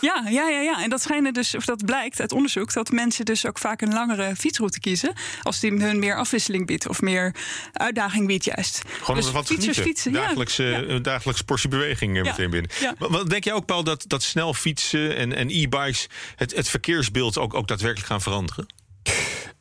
Ja, 0.01 0.23
ja, 0.29 0.47
ja, 0.47 0.59
ja. 0.59 0.83
En 0.83 0.89
dat 0.89 1.01
schijnen 1.01 1.33
dus, 1.33 1.55
of 1.59 1.65
dat 1.65 1.85
blijkt 1.85 2.19
uit 2.19 2.31
onderzoek 2.31 2.73
dat 2.73 2.91
mensen 2.91 3.25
dus 3.25 3.45
ook 3.45 3.57
vaak 3.57 3.81
een 3.81 3.93
langere 3.93 4.35
fietsroute 4.35 4.79
kiezen. 4.79 5.13
Als 5.41 5.59
die 5.59 5.71
hun 5.71 5.99
meer 5.99 6.17
afwisseling 6.17 6.65
biedt 6.65 6.87
of 6.87 7.01
meer 7.01 7.35
uitdaging 7.73 8.27
biedt, 8.27 8.45
juist. 8.45 8.81
Gewoon 8.99 9.15
dus 9.15 9.31
wat 9.31 9.47
fietsers 9.47 9.79
fietsen. 9.79 10.11
Dagelijkse, 10.11 10.63
ja. 10.63 10.99
dagelijks 10.99 11.41
portie 11.41 11.69
beweging 11.69 12.15
ja. 12.15 12.23
meteen 12.23 12.49
binnen. 12.49 12.71
Wat 12.97 13.29
denk 13.29 13.43
jij 13.43 13.53
ook, 13.53 13.65
Paul, 13.65 13.83
dat, 13.83 14.03
dat 14.07 14.23
snel 14.23 14.53
fietsen 14.53 15.15
en, 15.15 15.33
en 15.33 15.49
e-bikes 15.49 16.07
het, 16.35 16.55
het 16.55 16.69
verkeersbeeld 16.69 17.37
ook, 17.37 17.53
ook 17.53 17.67
daadwerkelijk 17.67 18.07
gaan 18.07 18.21
veranderen? 18.21 18.67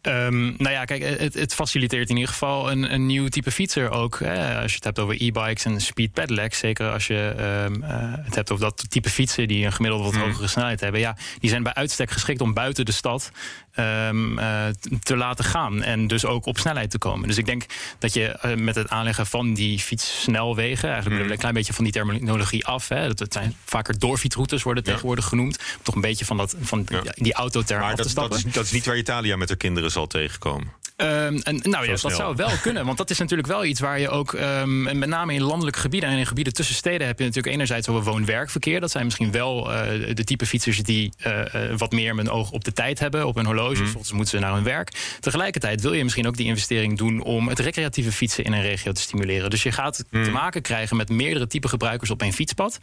Um, 0.09 0.55
nou 0.59 0.71
ja, 0.71 0.85
kijk, 0.85 1.21
het, 1.21 1.35
het, 1.35 1.55
faciliteert 1.55 2.09
in 2.09 2.17
ieder 2.17 2.31
geval 2.31 2.71
een, 2.71 2.93
een 2.93 3.07
nieuw 3.07 3.29
type 3.29 3.50
fietser 3.50 3.91
ook. 3.91 4.19
Hè. 4.19 4.61
Als 4.61 4.71
je 4.71 4.75
het 4.75 4.85
hebt 4.85 4.99
over 4.99 5.23
e-bikes 5.23 5.65
en 5.65 5.81
speed 5.81 6.12
pedelecs, 6.12 6.59
zeker 6.59 6.93
als 6.93 7.07
je 7.07 7.35
um, 7.67 7.83
uh, 7.83 7.88
het 8.25 8.35
hebt 8.35 8.50
over 8.50 8.65
dat 8.65 8.91
type 8.91 9.11
fietsen 9.11 9.49
die 9.49 9.65
een 9.65 9.73
gemiddeld 9.73 10.03
wat 10.05 10.12
mm. 10.12 10.21
hogere 10.21 10.47
snelheid 10.47 10.81
hebben, 10.81 11.00
ja, 11.00 11.17
die 11.38 11.50
zijn 11.50 11.62
bij 11.62 11.75
uitstek 11.75 12.11
geschikt 12.11 12.41
om 12.41 12.55
buiten 12.55 12.85
de 12.85 12.93
stad 12.93 13.31
um, 13.79 14.39
uh, 14.39 14.65
te 15.03 15.17
laten 15.17 15.45
gaan 15.45 15.83
en 15.83 16.07
dus 16.07 16.25
ook 16.25 16.47
op 16.47 16.59
snelheid 16.59 16.91
te 16.91 16.99
komen. 16.99 17.29
Dus 17.29 17.39
ik 17.39 17.47
denk 17.47 17.67
dat 17.99 18.15
je 18.15 18.39
uh, 18.45 18.55
met 18.55 18.75
het 18.75 18.89
aanleggen 18.89 19.27
van 19.27 19.55
die 19.55 19.79
fietssnelwegen, 19.79 20.91
eigenlijk 20.91 21.21
mm. 21.21 21.27
we 21.27 21.33
een 21.33 21.39
klein 21.39 21.55
beetje 21.55 21.73
van 21.73 21.85
die 21.85 21.93
terminologie 21.93 22.67
af. 22.67 22.89
Hè. 22.89 23.07
Dat, 23.07 23.19
het 23.19 23.33
zijn 23.33 23.57
vaker 23.65 23.99
doorfietsroutes 23.99 24.63
worden 24.63 24.83
ja. 24.85 24.91
tegenwoordig 24.91 25.25
genoemd. 25.25 25.59
Toch 25.83 25.95
een 25.95 26.01
beetje 26.01 26.25
van, 26.25 26.37
dat, 26.37 26.57
van 26.61 26.87
ja. 26.89 27.03
die 27.15 27.33
autoterm 27.33 27.83
af 27.83 27.95
dat, 27.95 28.03
te 28.03 28.09
stappen. 28.09 28.37
Dat 28.37 28.47
is, 28.47 28.53
dat 28.53 28.65
is 28.65 28.73
niet 28.73 28.87
waar 28.87 28.97
Italia 28.97 29.37
met 29.37 29.49
haar 29.49 29.59
kinderen 29.59 29.91
zal 29.91 30.07
tegenkomen. 30.07 30.77
Um, 31.01 31.41
en, 31.43 31.61
nou 31.63 31.85
ja, 31.85 31.97
dat 31.97 32.13
zou 32.13 32.37
wel 32.37 32.51
kunnen. 32.63 32.85
Want 32.85 32.99
dat 32.99 33.11
is 33.11 33.19
natuurlijk 33.19 33.49
wel 33.49 33.65
iets 33.65 33.81
waar 33.81 34.01
je 34.01 34.09
ook, 34.09 34.33
um, 34.33 34.83
met 34.99 35.09
name 35.09 35.35
in 35.35 35.43
landelijke 35.43 35.79
gebieden 35.79 36.11
en 36.11 36.19
in 36.19 36.27
gebieden 36.27 36.53
tussen 36.53 36.75
steden, 36.75 37.07
heb 37.07 37.19
je 37.19 37.25
natuurlijk 37.25 37.55
enerzijds 37.55 37.89
over 37.89 38.03
woon-werkverkeer. 38.03 38.81
Dat 38.81 38.91
zijn 38.91 39.05
misschien 39.05 39.31
wel 39.31 39.73
uh, 39.73 40.15
de 40.15 40.25
type 40.25 40.47
fietsers 40.47 40.83
die 40.83 41.13
uh, 41.27 41.43
wat 41.77 41.93
meer 41.93 42.19
een 42.19 42.31
oog 42.31 42.51
op 42.51 42.65
de 42.65 42.73
tijd 42.73 42.99
hebben, 42.99 43.27
op 43.27 43.35
hun 43.35 43.45
horloge. 43.45 43.68
Mm. 43.77 43.87
Soms 43.87 44.13
moeten 44.13 44.39
ze 44.39 44.45
naar 44.45 44.55
hun 44.55 44.65
werk. 44.65 45.17
Tegelijkertijd 45.21 45.81
wil 45.81 45.93
je 45.93 46.03
misschien 46.03 46.27
ook 46.27 46.37
die 46.37 46.47
investering 46.47 46.99
doen 46.99 47.23
om 47.23 47.49
het 47.49 47.59
recreatieve 47.59 48.13
fietsen 48.13 48.45
in 48.45 48.53
een 48.53 48.63
regio 48.63 48.93
te 48.93 49.01
stimuleren. 49.01 49.51
Dus 49.51 49.63
je 49.63 49.73
gaat 49.73 50.05
mm. 50.11 50.25
te 50.25 50.31
maken 50.31 50.63
krijgen 50.63 50.97
met 50.97 51.09
meerdere 51.09 51.47
type 51.47 51.69
gebruikers 51.69 52.11
op 52.11 52.23
één 52.23 52.33
fietspad. 52.33 52.79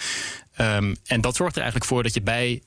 Um, 0.61 0.95
en 1.05 1.21
dat 1.21 1.35
zorgt 1.35 1.55
er 1.55 1.61
eigenlijk 1.61 1.91
voor 1.91 2.03
dat 2.03 2.13
je 2.13 2.21
bij, 2.21 2.61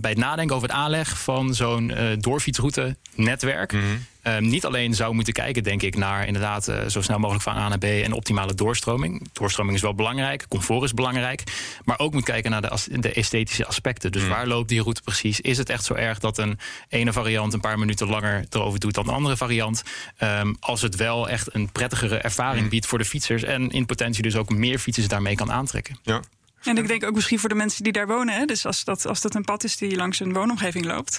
bij 0.00 0.10
het 0.10 0.18
nadenken 0.18 0.56
over 0.56 0.68
het 0.68 0.76
aanleg 0.76 1.18
van 1.18 1.54
zo'n 1.54 1.92
doorfietsroute 2.18 2.96
netwerk. 3.14 3.72
Mm. 3.72 4.06
Um, 4.26 4.48
niet 4.48 4.64
alleen 4.64 4.94
zou 4.94 5.14
moeten 5.14 5.32
kijken, 5.32 5.62
denk 5.62 5.82
ik, 5.82 5.96
naar 5.96 6.26
inderdaad 6.26 6.68
uh, 6.68 6.86
zo 6.86 7.02
snel 7.02 7.18
mogelijk 7.18 7.44
van 7.44 7.56
A 7.56 7.68
naar 7.68 7.78
B 7.78 7.84
en 7.84 8.12
optimale 8.12 8.54
doorstroming. 8.54 9.28
Doorstroming 9.32 9.76
is 9.76 9.82
wel 9.82 9.94
belangrijk, 9.94 10.48
comfort 10.48 10.82
is 10.82 10.94
belangrijk. 10.94 11.42
Maar 11.84 11.98
ook 11.98 12.12
moet 12.12 12.24
kijken 12.24 12.50
naar 12.50 12.60
de, 12.60 12.68
as 12.68 12.88
de 12.90 13.12
esthetische 13.12 13.66
aspecten. 13.66 14.12
Dus 14.12 14.22
mm. 14.22 14.28
waar 14.28 14.46
loopt 14.46 14.68
die 14.68 14.82
route 14.82 15.02
precies? 15.02 15.40
Is 15.40 15.58
het 15.58 15.68
echt 15.68 15.84
zo 15.84 15.94
erg 15.94 16.18
dat 16.18 16.38
een 16.38 16.58
ene 16.88 17.12
variant 17.12 17.52
een 17.52 17.60
paar 17.60 17.78
minuten 17.78 18.08
langer 18.08 18.46
erover 18.50 18.80
doet 18.80 18.94
dan 18.94 19.04
de 19.04 19.12
andere 19.12 19.36
variant? 19.36 19.82
Um, 20.22 20.56
als 20.60 20.82
het 20.82 20.96
wel 20.96 21.28
echt 21.28 21.54
een 21.54 21.72
prettigere 21.72 22.16
ervaring 22.16 22.62
mm. 22.62 22.68
biedt 22.68 22.86
voor 22.86 22.98
de 22.98 23.04
fietsers 23.04 23.42
en 23.42 23.70
in 23.70 23.86
potentie 23.86 24.22
dus 24.22 24.36
ook 24.36 24.50
meer 24.50 24.78
fietsers 24.78 25.08
daarmee 25.08 25.34
kan 25.34 25.52
aantrekken. 25.52 25.98
Ja. 26.02 26.20
En 26.64 26.76
ik 26.76 26.88
denk 26.88 27.04
ook 27.04 27.14
misschien 27.14 27.38
voor 27.38 27.48
de 27.48 27.54
mensen 27.54 27.84
die 27.84 27.92
daar 27.92 28.06
wonen. 28.06 28.34
Hè? 28.34 28.44
Dus 28.44 28.66
als 28.66 28.84
dat, 28.84 29.06
als 29.06 29.20
dat 29.20 29.34
een 29.34 29.44
pad 29.44 29.64
is 29.64 29.76
die 29.76 29.96
langs 29.96 30.20
een 30.20 30.32
woonomgeving 30.32 30.84
loopt. 30.84 31.18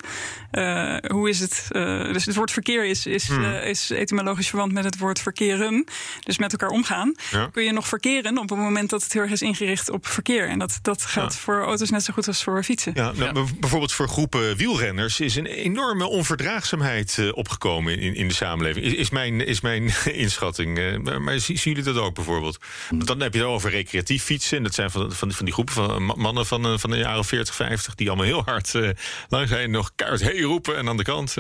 Uh, 0.52 0.98
hoe 1.08 1.30
is 1.30 1.40
het? 1.40 1.68
Uh, 1.72 2.14
dus 2.14 2.25
het 2.25 2.36
woord 2.36 2.52
verkeer 2.52 2.86
is, 2.86 3.06
is, 3.06 3.28
hmm. 3.28 3.44
uh, 3.44 3.68
is 3.68 3.90
etymologisch 3.90 4.48
verwant 4.48 4.72
met 4.72 4.84
het 4.84 4.98
woord 4.98 5.20
verkeren. 5.20 5.86
Dus 6.24 6.38
met 6.38 6.52
elkaar 6.52 6.70
omgaan. 6.70 7.16
Ja. 7.32 7.50
Kun 7.52 7.64
je 7.64 7.72
nog 7.72 7.88
verkeren 7.88 8.38
op 8.38 8.50
het 8.50 8.58
moment 8.58 8.90
dat 8.90 9.04
het 9.04 9.14
heel 9.14 9.22
erg 9.22 9.32
is 9.32 9.42
ingericht 9.42 9.90
op 9.90 10.08
verkeer. 10.08 10.48
En 10.48 10.60
dat, 10.60 10.80
dat 10.82 11.06
geldt 11.06 11.34
ja. 11.34 11.40
voor 11.40 11.64
auto's 11.64 11.90
net 11.90 12.04
zo 12.04 12.14
goed 12.14 12.28
als 12.28 12.44
voor 12.44 12.64
fietsen. 12.64 12.92
Ja, 12.96 13.12
nou, 13.12 13.48
bijvoorbeeld 13.60 13.94
voor 13.94 14.08
groepen 14.08 14.56
wielrenners 14.56 15.20
is 15.20 15.36
een 15.36 15.46
enorme 15.46 16.06
onverdraagzaamheid 16.08 17.32
opgekomen 17.32 18.00
in, 18.00 18.16
in 18.16 18.28
de 18.28 18.34
samenleving. 18.34 18.86
Is, 18.86 18.94
is, 18.94 19.10
mijn, 19.10 19.46
is 19.46 19.62
mijn 19.62 19.94
inschatting. 20.25 21.02
maar, 21.04 21.22
maar 21.22 21.40
zien 21.40 21.56
jullie 21.56 21.84
dat 21.84 21.98
ook 21.98 22.16
bijvoorbeeld? 22.16 22.58
Want 22.90 23.08
dan 23.08 23.22
heb 23.22 23.34
je 23.34 23.40
het 23.40 23.48
over 23.48 23.70
recreatief 23.70 24.24
fietsen. 24.24 24.58
En 24.58 24.64
dat 24.64 24.74
zijn 24.74 24.92
van, 24.92 25.12
van 25.12 25.28
van 25.36 25.46
die 25.46 25.54
groepen 25.54 25.74
van 25.74 26.04
mannen 26.04 26.46
van, 26.46 26.65
eh, 26.65 26.77
van 26.77 26.89
de 26.89 26.98
jaren 26.98 27.25
40, 27.25 27.56
50... 27.56 27.96
die 27.96 28.08
allemaal 28.08 28.25
heel 28.25 28.44
hard 28.46 28.74
uh, 28.74 28.89
lang 29.30 29.48
zijn, 29.48 29.72
nog 29.72 29.92
kaart 29.96 30.22
hey 30.22 30.42
roepen... 30.42 30.77
en 30.77 30.89
aan 30.89 30.98
de 30.98 31.04
kant. 31.04 31.36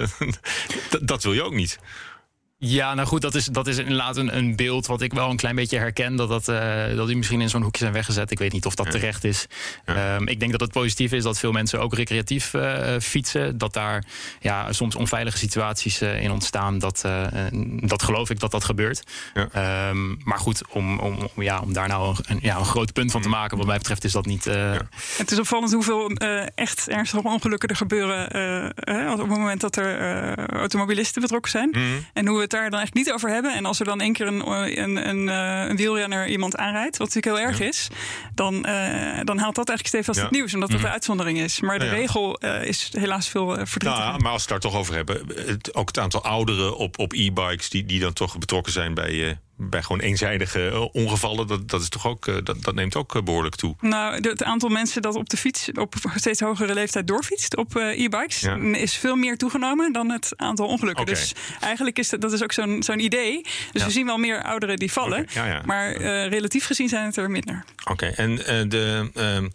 dat 1.01 1.23
wil 1.23 1.33
je 1.33 1.43
ook 1.43 1.53
niet. 1.53 1.79
Ja, 2.57 2.93
nou 2.93 3.07
goed, 3.07 3.21
dat 3.21 3.35
is, 3.35 3.45
dat 3.45 3.67
is 3.67 3.77
inderdaad 3.77 4.17
een, 4.17 4.37
een 4.37 4.55
beeld 4.55 4.85
wat 4.85 5.01
ik 5.01 5.13
wel 5.13 5.29
een 5.29 5.37
klein 5.37 5.55
beetje 5.55 5.77
herken. 5.77 6.15
Dat, 6.15 6.29
dat, 6.29 6.47
uh, 6.47 6.95
dat 6.95 7.07
die 7.07 7.17
misschien 7.17 7.41
in 7.41 7.49
zo'n 7.49 7.61
hoekje 7.61 7.79
zijn 7.79 7.93
weggezet. 7.93 8.31
Ik 8.31 8.39
weet 8.39 8.51
niet 8.51 8.65
of 8.65 8.75
dat 8.75 8.85
ja. 8.85 8.91
terecht 8.91 9.23
is. 9.23 9.47
Ja. 9.85 10.15
Um, 10.15 10.27
ik 10.27 10.39
denk 10.39 10.51
dat 10.51 10.61
het 10.61 10.71
positief 10.71 11.11
is 11.11 11.23
dat 11.23 11.39
veel 11.39 11.51
mensen 11.51 11.79
ook 11.79 11.93
recreatief 11.93 12.53
uh, 12.53 12.95
fietsen. 12.99 13.57
Dat 13.57 13.73
daar 13.73 14.05
ja, 14.39 14.71
soms 14.71 14.95
onveilige 14.95 15.37
situaties 15.37 16.01
uh, 16.01 16.21
in 16.21 16.31
ontstaan. 16.31 16.79
Dat, 16.79 17.05
dat 17.79 18.03
geloof 18.03 18.29
ik 18.29 18.39
dat 18.39 18.51
dat 18.51 18.63
gebeurt. 18.63 19.03
Ja. 19.33 19.89
Um, 19.89 20.17
maar 20.23 20.39
goed, 20.39 20.61
om, 20.69 20.99
om, 20.99 21.29
ja, 21.35 21.59
om 21.59 21.73
daar 21.73 21.87
nou 21.87 22.15
een, 22.25 22.39
ja, 22.41 22.57
een 22.57 22.65
groot 22.65 22.93
punt 22.93 23.11
van 23.11 23.21
te 23.21 23.29
maken, 23.29 23.57
wat 23.57 23.67
mij 23.67 23.77
betreft, 23.77 24.03
is 24.03 24.11
dat 24.11 24.25
niet. 24.25 24.43
Het 25.17 25.31
is 25.31 25.39
opvallend 25.39 25.73
hoeveel 25.73 26.09
echt 26.55 26.87
ernstige 26.87 27.23
ongelukken 27.23 27.69
er 27.69 27.75
gebeuren. 27.75 28.25
op 29.11 29.17
het 29.17 29.27
moment 29.27 29.61
dat 29.61 29.75
er 29.75 30.49
automobilisten 30.49 31.21
betrokken 31.21 31.51
zijn. 31.51 31.69
Mm. 31.71 32.05
En 32.13 32.27
hoe 32.27 32.41
het 32.41 32.54
daar 32.55 32.69
dan 32.69 32.79
eigenlijk 32.79 33.07
niet 33.07 33.15
over 33.15 33.29
hebben. 33.29 33.53
En 33.53 33.65
als 33.65 33.79
er 33.79 33.85
dan 33.85 34.01
één 34.01 34.13
keer 34.13 34.27
een, 34.27 34.47
een, 34.81 35.09
een, 35.09 35.29
eh, 35.29 35.69
een 35.69 35.75
wielrenner 35.75 36.27
iemand 36.27 36.57
aanrijdt, 36.57 36.97
wat 36.97 37.07
natuurlijk 37.13 37.35
heel 37.35 37.47
erg 37.47 37.59
ja. 37.59 37.65
is, 37.65 37.87
dan, 38.33 38.53
uh, 38.55 39.19
dan 39.23 39.37
haalt 39.37 39.55
dat 39.55 39.69
eigenlijk 39.69 39.87
stevast 39.87 40.17
ja. 40.17 40.23
het 40.23 40.31
nieuws. 40.31 40.53
Omdat 40.53 40.69
dat 40.69 40.79
mm. 40.79 40.85
de 40.85 40.91
uitzondering 40.91 41.39
is. 41.39 41.59
Maar 41.59 41.79
de 41.79 41.89
regel 41.89 42.43
uh, 42.43 42.63
is 42.63 42.91
helaas 42.97 43.29
veel 43.29 43.47
verdrietiger. 43.47 44.07
Nou, 44.07 44.21
maar 44.21 44.31
als 44.31 44.45
we 44.45 44.53
het 44.53 44.61
daar 44.61 44.71
toch 44.71 44.79
over 44.79 44.95
hebben, 44.95 45.21
het, 45.35 45.75
ook 45.75 45.87
het 45.87 45.99
aantal 45.99 46.23
ouderen 46.23 46.77
op, 46.77 46.99
op 46.99 47.13
e-bikes 47.13 47.69
die, 47.69 47.85
die 47.85 47.99
dan 47.99 48.13
toch 48.13 48.37
betrokken 48.37 48.71
zijn 48.71 48.93
bij 48.93 49.37
bij 49.57 49.81
gewoon 49.81 50.01
eenzijdige 50.01 50.69
eh, 50.69 50.85
ongevallen, 50.91 51.47
dat, 51.47 51.69
dat, 51.69 51.81
is 51.81 51.89
toch 51.89 52.07
ook, 52.07 52.27
eh, 52.27 52.35
dat, 52.43 52.63
dat 52.63 52.75
neemt 52.75 52.95
ook 52.95 53.15
eh, 53.15 53.21
behoorlijk 53.21 53.55
toe. 53.55 53.75
Nou, 53.79 54.29
het 54.29 54.43
aantal 54.43 54.69
mensen 54.69 55.01
dat 55.01 55.15
op 55.15 55.29
de 55.29 55.37
fiets 55.37 55.69
op 55.71 55.95
steeds 56.15 56.39
hogere 56.39 56.73
leeftijd 56.73 57.07
doorfietst 57.07 57.57
op 57.57 57.75
e-bikes 57.75 58.39
ja. 58.39 58.55
is 58.55 58.97
veel 58.97 59.15
meer 59.15 59.37
toegenomen 59.37 59.93
dan 59.93 60.11
het 60.11 60.33
aantal 60.35 60.67
ongelukken. 60.67 61.03
Okay. 61.03 61.15
Dus 61.15 61.33
eigenlijk 61.59 61.97
is 61.97 62.09
dat, 62.09 62.21
dat 62.21 62.33
is 62.33 62.43
ook 62.43 62.51
zo'n 62.51 62.83
zo'n 62.83 62.99
idee. 62.99 63.41
Dus 63.41 63.81
ja. 63.81 63.85
we 63.85 63.91
zien 63.91 64.05
wel 64.05 64.17
meer 64.17 64.43
ouderen 64.43 64.77
die 64.77 64.91
vallen, 64.91 65.19
okay. 65.19 65.49
ja, 65.49 65.61
maar 65.65 66.01
uh, 66.01 66.27
relatief 66.27 66.65
gezien 66.65 66.89
zijn 66.89 67.05
het 67.05 67.17
er 67.17 67.31
minder. 67.31 67.63
Oké, 67.85 68.05
en 68.05 68.31
uh, 68.31 68.69
de, 68.69 69.11
uh, 69.15 69.49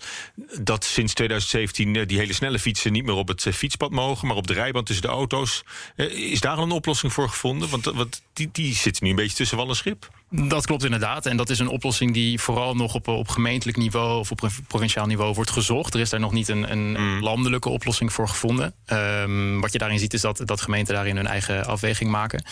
dat 0.61 0.85
sinds 0.85 1.15
2017 1.15 2.07
die 2.07 2.19
hele 2.19 2.33
snelle 2.33 2.59
fietsen 2.59 2.93
niet 2.93 3.05
meer 3.05 3.15
op 3.15 3.29
het 3.29 3.47
fietspad 3.53 3.91
mogen, 3.91 4.29
maar 4.29 4.37
op 4.37 4.47
de 4.47 4.53
rijband 4.53 4.87
tussen 4.87 5.07
de 5.07 5.13
auto's. 5.13 5.63
is 5.97 6.41
daar 6.41 6.59
een 6.59 6.71
oplossing 6.71 7.13
voor 7.13 7.29
gevonden? 7.29 7.69
Want, 7.69 7.85
want 7.85 8.23
die, 8.33 8.49
die 8.53 8.75
zitten 8.75 9.05
nu 9.05 9.11
een 9.11 9.17
beetje 9.17 9.37
tussen 9.37 9.57
wal 9.57 9.69
en 9.69 9.77
schip. 9.77 10.09
Dat 10.33 10.67
klopt 10.67 10.85
inderdaad. 10.85 11.27
En 11.27 11.37
dat 11.37 11.51
is 11.51 11.59
een 11.59 11.69
oplossing 11.69 12.13
die 12.13 12.41
vooral 12.41 12.75
nog 12.75 12.95
op, 12.95 13.09
op 13.09 13.29
gemeentelijk 13.29 13.77
niveau 13.77 14.19
of 14.19 14.31
op 14.31 14.51
provinciaal 14.67 15.07
niveau 15.07 15.35
wordt 15.35 15.51
gezocht. 15.51 15.95
Er 15.95 16.01
is 16.01 16.11
daar 16.11 16.21
nog 16.21 16.33
niet 16.33 16.49
een, 16.49 16.73
een 16.73 16.91
mm. 16.91 17.23
landelijke 17.23 17.69
oplossing 17.69 18.13
voor 18.13 18.29
gevonden. 18.29 18.75
Um, 18.87 19.61
wat 19.61 19.73
je 19.73 19.79
daarin 19.79 19.99
ziet 19.99 20.13
is 20.13 20.21
dat, 20.21 20.43
dat 20.45 20.61
gemeenten 20.61 20.95
daarin 20.95 21.17
hun 21.17 21.27
eigen 21.27 21.67
afweging 21.67 22.11
maken. 22.11 22.45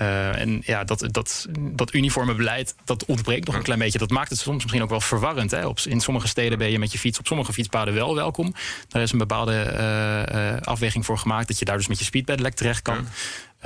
Uh, 0.00 0.40
en 0.40 0.62
ja, 0.64 0.84
dat, 0.84 1.06
dat, 1.10 1.46
dat 1.58 1.94
uniforme 1.94 2.34
beleid, 2.34 2.74
dat 2.84 3.04
ontbreekt 3.04 3.46
nog 3.46 3.54
een 3.54 3.62
klein 3.62 3.78
beetje. 3.78 3.98
Dat 3.98 4.10
maakt 4.10 4.30
het 4.30 4.38
soms 4.38 4.62
misschien 4.62 4.82
ook 4.82 4.90
wel 4.90 5.00
verwarrend. 5.00 5.50
Hè? 5.50 5.66
Op, 5.66 5.78
in 5.80 6.00
sommige 6.00 6.28
steden 6.28 6.58
ben 6.58 6.70
je 6.70 6.78
met 6.78 6.92
je 6.92 6.98
fiets 6.98 7.18
op 7.18 7.26
sommige 7.26 7.52
fietspaden 7.52 7.94
wel 7.94 8.14
welkom. 8.14 8.54
Daar 8.88 9.02
is 9.02 9.12
een 9.12 9.18
bepaalde 9.18 9.72
uh, 9.72 10.52
uh, 10.52 10.60
afweging 10.60 11.04
voor 11.04 11.18
gemaakt 11.18 11.48
dat 11.48 11.58
je 11.58 11.64
daar 11.64 11.76
dus 11.76 11.86
met 11.86 11.98
je 11.98 12.04
speedpedelec 12.04 12.54
terecht 12.54 12.82
kan. 12.82 12.96
Ja. 12.96 13.04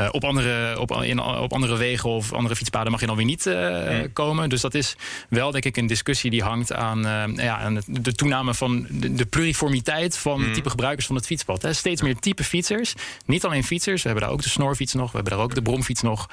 Uh, 0.00 0.09
op, 0.11 0.25
andere, 0.25 0.78
op, 0.78 1.02
in, 1.02 1.21
op 1.21 1.52
andere 1.52 1.76
wegen 1.76 2.11
of 2.11 2.33
andere 2.33 2.57
fietspaden 2.57 2.90
mag 2.90 3.00
je 3.00 3.07
dan 3.07 3.16
weer 3.16 3.25
niet 3.25 3.45
hmm. 3.45 4.12
komen. 4.12 4.49
Dus 4.49 4.61
dat 4.61 4.75
is 4.75 4.97
wel, 5.28 5.50
denk 5.50 5.64
ik, 5.64 5.76
een 5.76 5.87
discussie 5.87 6.30
die 6.30 6.42
hangt 6.42 6.73
aan, 6.73 6.99
uh, 6.99 7.45
ja, 7.45 7.59
aan 7.59 7.80
de 7.87 8.14
toename 8.14 8.54
van 8.54 8.87
de, 8.90 9.14
de 9.14 9.26
pluriformiteit 9.26 10.19
van 10.19 10.42
hmm. 10.42 10.52
type 10.52 10.71
gebruikers 10.71 11.07
van 11.07 11.16
het 11.16 11.26
fietspad. 11.26 11.62
Hè. 11.62 11.73
Steeds 11.73 12.02
meer 12.02 12.19
type 12.19 12.45
fietsers. 12.45 12.95
Niet 13.26 13.45
alleen 13.45 13.64
fietsers, 13.64 14.02
we 14.02 14.09
hebben 14.09 14.26
daar 14.26 14.37
ook 14.37 14.42
de 14.42 14.49
snorfiets 14.49 14.95
nog, 14.95 15.11
we 15.11 15.14
hebben 15.14 15.33
daar 15.33 15.42
ook 15.42 15.54
de 15.54 15.62
bromfiets 15.62 16.02
nog. 16.02 16.28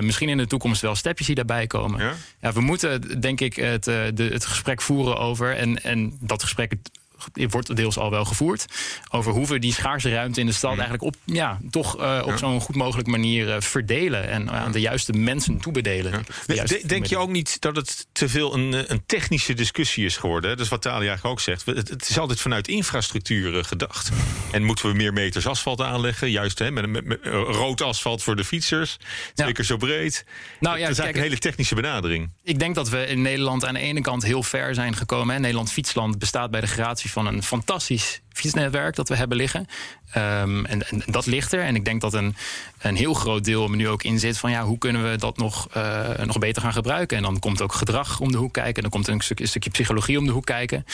misschien 0.00 0.28
in 0.28 0.36
de 0.36 0.46
toekomst 0.46 0.82
wel 0.82 0.94
stepjes 0.94 1.26
die 1.26 1.36
daarbij 1.36 1.66
komen. 1.66 2.00
Ja? 2.00 2.12
ja 2.40 2.52
we 2.52 2.60
moeten, 2.60 3.20
denk 3.20 3.40
ik, 3.40 3.56
het, 3.56 3.84
de, 3.84 4.28
het 4.32 4.46
gesprek 4.46 4.82
voeren 4.82 5.18
over. 5.18 5.56
En, 5.56 5.82
en 5.82 6.16
dat 6.20 6.42
gesprek 6.42 6.72
wordt 7.32 7.76
deels 7.76 7.98
al 7.98 8.10
wel 8.10 8.24
gevoerd. 8.24 8.64
Over 9.10 9.32
hoe 9.32 9.46
we 9.46 9.58
die 9.58 9.72
schaarse 9.72 10.10
ruimte 10.10 10.40
in 10.40 10.46
de 10.46 10.52
stad 10.52 10.72
mm. 10.72 10.80
eigenlijk 10.80 11.14
op, 11.14 11.20
ja, 11.24 11.58
toch 11.70 12.00
uh, 12.00 12.18
op 12.22 12.30
ja. 12.30 12.36
zo'n 12.36 12.60
goed 12.60 12.76
mogelijke 12.76 13.10
manier 13.10 13.48
uh, 13.48 13.60
verdelen. 13.60 14.28
En 14.28 14.50
aan 14.50 14.72
de 14.72 14.80
juiste 14.80 15.12
mensen 15.12 15.58
toebedelen. 15.58 16.24
Ja. 16.46 16.64
De, 16.64 16.82
denk 16.86 17.06
je 17.06 17.18
ook 17.18 17.30
niet 17.30 17.60
dat 17.60 17.76
het 17.76 18.06
te 18.12 18.28
veel 18.28 18.54
een, 18.54 18.92
een 18.92 19.02
technische 19.06 19.54
discussie 19.54 20.04
is 20.04 20.16
geworden? 20.16 20.50
Dat 20.50 20.60
is 20.60 20.68
wat 20.68 20.82
Talia 20.82 20.98
eigenlijk 20.98 21.26
ook 21.26 21.40
zegt. 21.40 21.66
Het, 21.66 21.88
het, 21.88 22.08
is 22.08 22.18
altijd 22.18 22.40
vanuit 22.40 22.68
infrastructuur 22.68 23.64
gedacht. 23.64 24.10
En 24.50 24.62
moeten 24.62 24.88
we 24.88 24.94
meer 24.94 25.12
meters 25.12 25.46
asfalt 25.46 25.80
aanleggen? 25.80 26.30
Juist 26.30 26.58
hè, 26.58 26.70
met, 26.70 26.86
met, 26.86 27.04
met 27.04 27.18
rood 27.32 27.80
asfalt 27.80 28.22
voor 28.22 28.36
de 28.36 28.44
fietsers. 28.44 28.96
Twee 29.34 29.52
keer 29.52 29.64
zo 29.64 29.76
breed. 29.76 30.24
Nou, 30.60 30.78
ja, 30.78 30.82
dat 30.82 30.90
is 30.90 30.98
eigenlijk 30.98 31.16
een 31.16 31.22
hele 31.22 31.38
technische 31.38 31.74
benadering. 31.74 32.30
Ik 32.42 32.58
denk 32.58 32.74
dat 32.74 32.88
we 32.88 33.06
in 33.06 33.22
Nederland 33.22 33.64
aan 33.64 33.74
de 33.74 33.80
ene 33.80 34.00
kant 34.00 34.22
heel 34.22 34.42
ver 34.42 34.74
zijn 34.74 34.96
gekomen. 34.96 35.34
Hè. 35.34 35.40
Nederland 35.40 35.72
Fietsland 35.72 36.18
bestaat 36.18 36.50
bij 36.50 36.60
de 36.60 36.66
gratie 36.66 37.09
combinatie 37.10 37.42
van 37.42 37.52
een 37.52 37.60
fantastisch 37.60 38.20
fietsnetwerk 38.32 38.94
dat 38.94 39.08
we 39.08 39.16
hebben 39.16 39.36
liggen. 39.36 39.66
Ehm, 40.12 40.64
en, 40.64 40.88
en, 40.88 41.02
dat 41.06 41.26
ligt 41.26 41.52
er. 41.52 41.62
En 41.62 41.74
ik 41.74 41.84
denk 41.84 42.00
dat 42.00 42.14
een, 42.14 42.36
een 42.78 42.96
heel 42.96 43.14
groot 43.14 43.44
deel 43.44 43.68
me 43.68 43.76
nu 43.76 43.88
ook 43.88 44.02
in 44.02 44.18
zit 44.18 44.38
van 44.38 44.50
ja, 44.50 44.64
hoe 44.64 44.78
kunnen 44.78 45.10
we 45.10 45.16
dat 45.16 45.36
nog, 45.36 45.68
uh, 45.76 46.08
nog 46.24 46.38
beter 46.38 46.62
gaan 46.62 46.72
gebruiken? 46.72 47.16
En 47.16 47.22
dan 47.22 47.38
komt 47.38 47.62
ook 47.62 47.72
gedrag 47.72 48.20
om 48.20 48.32
de 48.32 48.38
hoek 48.38 48.52
kijken. 48.52 48.82
Dan 48.82 48.90
komt 48.90 49.08
een, 49.08 49.20
stuk, 49.20 49.40
een 49.40 49.48
stukje 49.48 49.70
psychologie 49.70 50.18
om 50.18 50.26
de 50.26 50.32
hoek 50.32 50.46
kijken. 50.46 50.84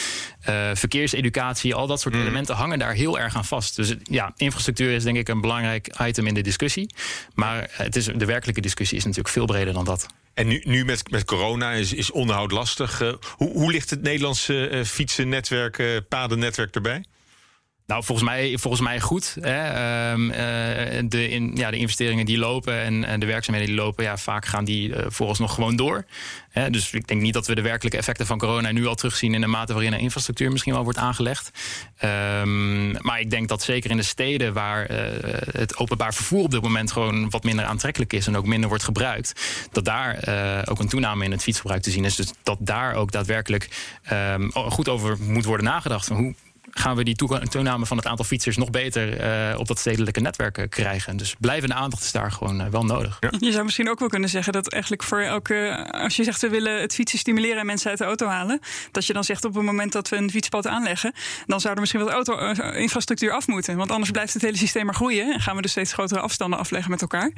Uh, 0.49 0.71
verkeerseducatie, 0.75 1.75
al 1.75 1.87
dat 1.87 2.01
soort 2.01 2.15
mm. 2.15 2.21
elementen 2.21 2.55
hangen 2.55 2.79
daar 2.79 2.93
heel 2.93 3.19
erg 3.19 3.37
aan 3.37 3.45
vast. 3.45 3.77
Dus 3.77 3.95
ja, 4.03 4.33
infrastructuur 4.37 4.93
is 4.93 5.03
denk 5.03 5.17
ik 5.17 5.29
een 5.29 5.41
belangrijk 5.41 5.95
item 6.03 6.27
in 6.27 6.35
de 6.35 6.43
discussie. 6.43 6.95
Maar 7.35 7.69
het 7.71 7.97
is, 7.97 8.05
de 8.05 8.25
werkelijke 8.25 8.61
discussie 8.61 8.97
is 8.97 9.05
natuurlijk 9.05 9.35
veel 9.35 9.47
breder 9.47 9.73
dan 9.73 9.85
dat. 9.85 10.07
En 10.37 10.47
nu, 10.47 10.61
nu 10.65 10.85
met, 10.85 11.11
met 11.11 11.25
corona 11.25 11.73
is, 11.73 11.93
is 11.93 12.11
onderhoud 12.11 12.51
lastig. 12.51 13.01
Uh, 13.01 13.13
hoe, 13.37 13.53
hoe 13.53 13.73
ligt 13.73 13.91
het 13.91 14.03
Nederlandse 14.03 14.71
uh, 14.71 14.85
fietsennetwerk, 14.85 15.79
uh, 15.79 15.97
padennetwerk 16.09 16.75
erbij? 16.75 17.05
Nou, 17.87 18.05
volgens 18.05 18.29
mij, 18.29 18.59
volgens 18.59 18.83
mij 18.83 19.01
goed. 19.01 19.37
Hè. 19.41 20.11
Um, 20.13 20.31
uh, 20.31 20.37
de, 21.05 21.29
in, 21.29 21.51
ja, 21.55 21.71
de 21.71 21.77
investeringen 21.77 22.27
die 22.27 22.39
lopen 22.39 22.81
en, 22.81 23.05
en, 23.05 23.21
de 23.21 23.27
werkzaamheden 23.27 23.75
die 23.75 23.83
lopen, 23.83 24.05
ja, 24.05 24.17
vaak 24.17 24.47
gaan 24.47 24.65
die 24.65 24.89
uh, 24.89 25.05
vooralsnog 25.09 25.55
gewoon 25.55 25.77
door. 25.77 26.05
Hè. 26.51 26.71
Dus 26.71 26.93
ik 26.93 27.09
denk 27.09 27.21
niet 27.21 27.33
dat 27.33 27.47
we 27.47 27.55
de 27.55 27.63
werkelijke 27.63 27.99
effecten 27.99 28.27
van 28.27 28.39
corona 28.39 28.73
nu 28.73 28.87
al 28.87 28.95
terugzien 28.95 29.35
in 29.35 29.41
de 29.41 29.47
mate 29.47 29.73
waarin 29.73 29.91
de 29.91 29.99
infrastructuur 29.99 30.51
misschien 30.51 30.73
wel 30.73 30.85
wordt 30.85 30.99
aangelegd. 30.99 31.51
Um, 32.41 32.93
maar 32.93 33.21
ik 33.21 33.31
denk 33.31 33.49
dat 33.49 33.63
zeker 33.63 33.91
in 33.91 33.97
de 33.97 34.03
steden 34.03 34.53
waar 34.53 34.91
uh, 34.91 34.99
het 35.51 35.77
openbaar 35.77 36.15
vervoer 36.15 36.43
op 36.43 36.51
dit 36.51 36.63
moment 36.63 36.93
gewoon 36.93 37.31
wat 37.31 37.45
minder 37.45 37.65
aantrekkelijk 37.65 38.13
is 38.13 38.27
en 38.27 38.37
ook 38.37 38.47
minder 38.47 38.69
wordt 38.69 38.85
gebruikt, 38.85 39.41
dat 39.73 39.85
daar 39.85 40.19
ook 40.69 40.79
een 40.79 40.89
toename 40.89 41.25
in 41.25 41.31
het 41.31 41.43
fietsgebruik 41.43 41.83
te 41.83 41.91
zien 41.91 42.05
is. 42.05 42.15
Dus 42.15 42.33
dat 42.43 42.59
daar 42.61 42.95
ook 42.95 43.13
daadwerkelijk 43.13 43.69
um, 44.13 44.53
goed 44.53 44.89
over 44.89 45.17
moet 45.21 45.45
worden 45.45 45.67
nagedacht. 45.67 46.07
Van 46.07 46.17
hoe 46.17 46.35
gaan 46.79 46.97
we 46.97 47.05
die 47.05 47.17
toename 47.49 47.87
van 47.87 47.97
het 47.97 48.07
aantal 48.07 48.25
fietsers 48.25 48.57
nog 48.57 48.71
beter 48.71 49.21
uh, 49.53 49.59
op 49.59 49.67
dat 49.67 49.79
stedelijke 49.79 50.21
netwerk 50.21 50.59
uh, 50.59 50.65
krijgen. 50.69 51.17
Dus 51.17 51.35
blijvende 51.39 51.75
aandacht 51.75 52.03
is 52.03 52.13
daar 52.13 52.33
gewoon 52.33 52.61
uh, 52.61 52.67
wel 52.67 52.85
nodig. 52.85 53.17
Ja. 53.21 53.31
Je 53.39 53.53
zou 53.53 53.65
misschien 53.65 53.91
ook 53.91 53.99
wel 53.99 54.09
kunnen 54.09 54.29
zeggen 54.29 54.53
dat 54.53 54.69
eigenlijk 54.69 55.03
voor 55.03 55.21
elke. 55.21 55.89
Als 55.91 56.17
je 56.17 56.25
zegt 56.25 56.41
we 56.41 56.49
willen 56.49 56.81
het 56.81 56.95
fietsen 56.95 57.19
stimuleren 57.19 57.59
en 57.59 57.67
mensen 57.67 57.91
uit 57.91 57.99
de 57.99 58.05
auto 58.05 58.27
halen. 58.27 58.61
Dat 58.91 59.07
je 59.07 59.13
dan 59.13 59.25
zegt 59.25 59.45
op 59.45 59.55
het 59.55 59.63
moment 59.63 59.93
dat 59.93 60.09
we 60.09 60.17
een 60.17 60.31
fietspad 60.31 60.67
aanleggen. 60.67 61.13
dan 61.47 61.61
zou 61.61 61.75
er 61.75 61.81
misschien 61.81 62.05
wel 62.05 62.11
auto-infrastructuur 62.11 63.33
af 63.33 63.47
moeten. 63.47 63.77
Want 63.77 63.91
anders 63.91 64.11
blijft 64.11 64.33
het 64.33 64.43
hele 64.43 64.57
systeem 64.57 64.85
maar 64.85 64.95
groeien. 64.95 65.33
En 65.33 65.41
gaan 65.41 65.57
we 65.57 65.63
dus 65.63 65.71
steeds 65.71 65.93
grotere 65.93 66.21
afstanden 66.21 66.59
afleggen 66.59 66.91
met 66.91 67.01
elkaar. 67.01 67.33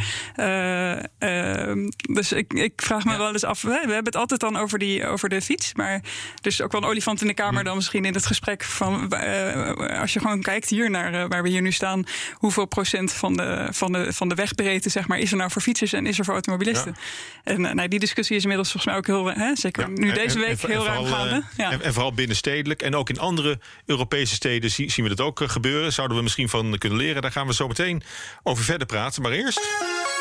Ehm, 1.19 1.89
dus 2.13 2.33
ik, 2.33 2.53
ik 2.53 2.73
vraag 2.77 3.05
me 3.05 3.11
ja. 3.11 3.19
wel 3.19 3.33
eens 3.33 3.45
af. 3.45 3.63
We 3.63 3.71
hebben 3.79 4.05
het 4.05 4.17
altijd 4.17 4.41
dan 4.41 4.57
over, 4.57 4.79
die, 4.79 5.07
over 5.07 5.29
de 5.29 5.43
fiets. 5.43 5.75
Maar 5.75 5.93
er 5.93 6.03
is 6.43 6.63
ook 6.63 6.73
wel 6.73 6.83
een 6.83 6.89
olifant 6.89 7.21
in 7.21 7.27
de 7.27 7.35
kamer 7.35 7.65
dan 7.65 7.77
misschien 7.77 8.05
in 8.05 8.15
het 8.15 8.27
gesprek 8.27 8.65
van 8.65 9.09
uh, 9.29 10.01
als 10.01 10.13
je 10.13 10.21
gewoon 10.21 10.43
kijkt 10.43 10.69
hier 10.69 10.91
naar 10.91 11.15
uh, 11.15 11.25
waar 11.29 11.43
we 11.43 11.49
hier 11.49 11.63
nu 11.63 11.73
staan, 11.73 12.05
hoeveel 12.35 12.65
procent 12.65 13.13
van 13.13 13.37
de, 13.37 13.69
van 13.71 13.93
de, 13.93 14.13
van 14.13 14.29
de 14.29 14.35
wegbreedte 14.35 14.89
zeg 14.89 15.09
maar, 15.09 15.19
is 15.19 15.31
er 15.31 15.37
nou 15.37 15.51
voor 15.51 15.63
fietsers 15.63 15.93
en 15.93 16.07
is 16.07 16.19
er 16.19 16.25
voor 16.25 16.35
automobilisten? 16.35 16.97
Ja. 16.97 17.53
En 17.53 17.61
uh, 17.61 17.73
nou, 17.73 17.89
die 17.89 17.99
discussie 17.99 18.37
is 18.37 18.43
inmiddels 18.43 18.71
volgens 18.71 18.93
mij 18.93 19.01
ook 19.01 19.07
heel, 19.07 19.35
hè, 19.35 19.57
zeker 19.57 19.83
ja. 19.83 19.89
nu 19.89 20.13
deze 20.13 20.39
week, 20.39 20.63
en, 20.63 20.69
en, 20.69 20.71
heel 20.71 20.85
ruim 20.85 21.07
gaande. 21.07 21.43
Ja. 21.57 21.71
En, 21.71 21.83
en, 21.83 21.93
vooral 21.93 22.13
binnenstedelijk 22.13 22.83
en 22.83 22.95
ook 22.95 23.09
in 23.09 23.19
andere 23.19 23.59
Europese 23.87 24.35
steden 24.35 24.71
zien, 24.71 24.91
zien 24.91 25.05
we 25.05 25.15
dat 25.15 25.27
ook 25.27 25.41
gebeuren. 25.47 25.93
Zouden 25.93 26.17
we 26.17 26.23
misschien 26.23 26.49
van 26.49 26.79
kunnen 26.79 26.99
leren. 26.99 27.23
Daar 27.23 27.33
gaan 27.33 27.47
we 27.47 27.55
zo 27.55 27.69
meteen 27.69 28.03
over 28.43 28.65
verder 28.65 28.87
praten. 28.87 29.23
Maar 29.23 29.33
eerst. 29.33 29.61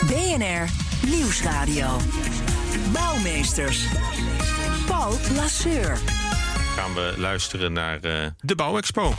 BNR 0.05 0.69
Nieuwsradio. 1.09 1.97
Bouwmeesters. 2.91 3.85
Paul 4.85 5.17
Lasseur 5.35 5.97
gaan 6.77 6.93
we 6.93 7.13
luisteren 7.17 7.73
naar 7.73 7.99
uh, 8.05 8.25
de 8.41 8.55
Bouwexpo. 8.55 9.13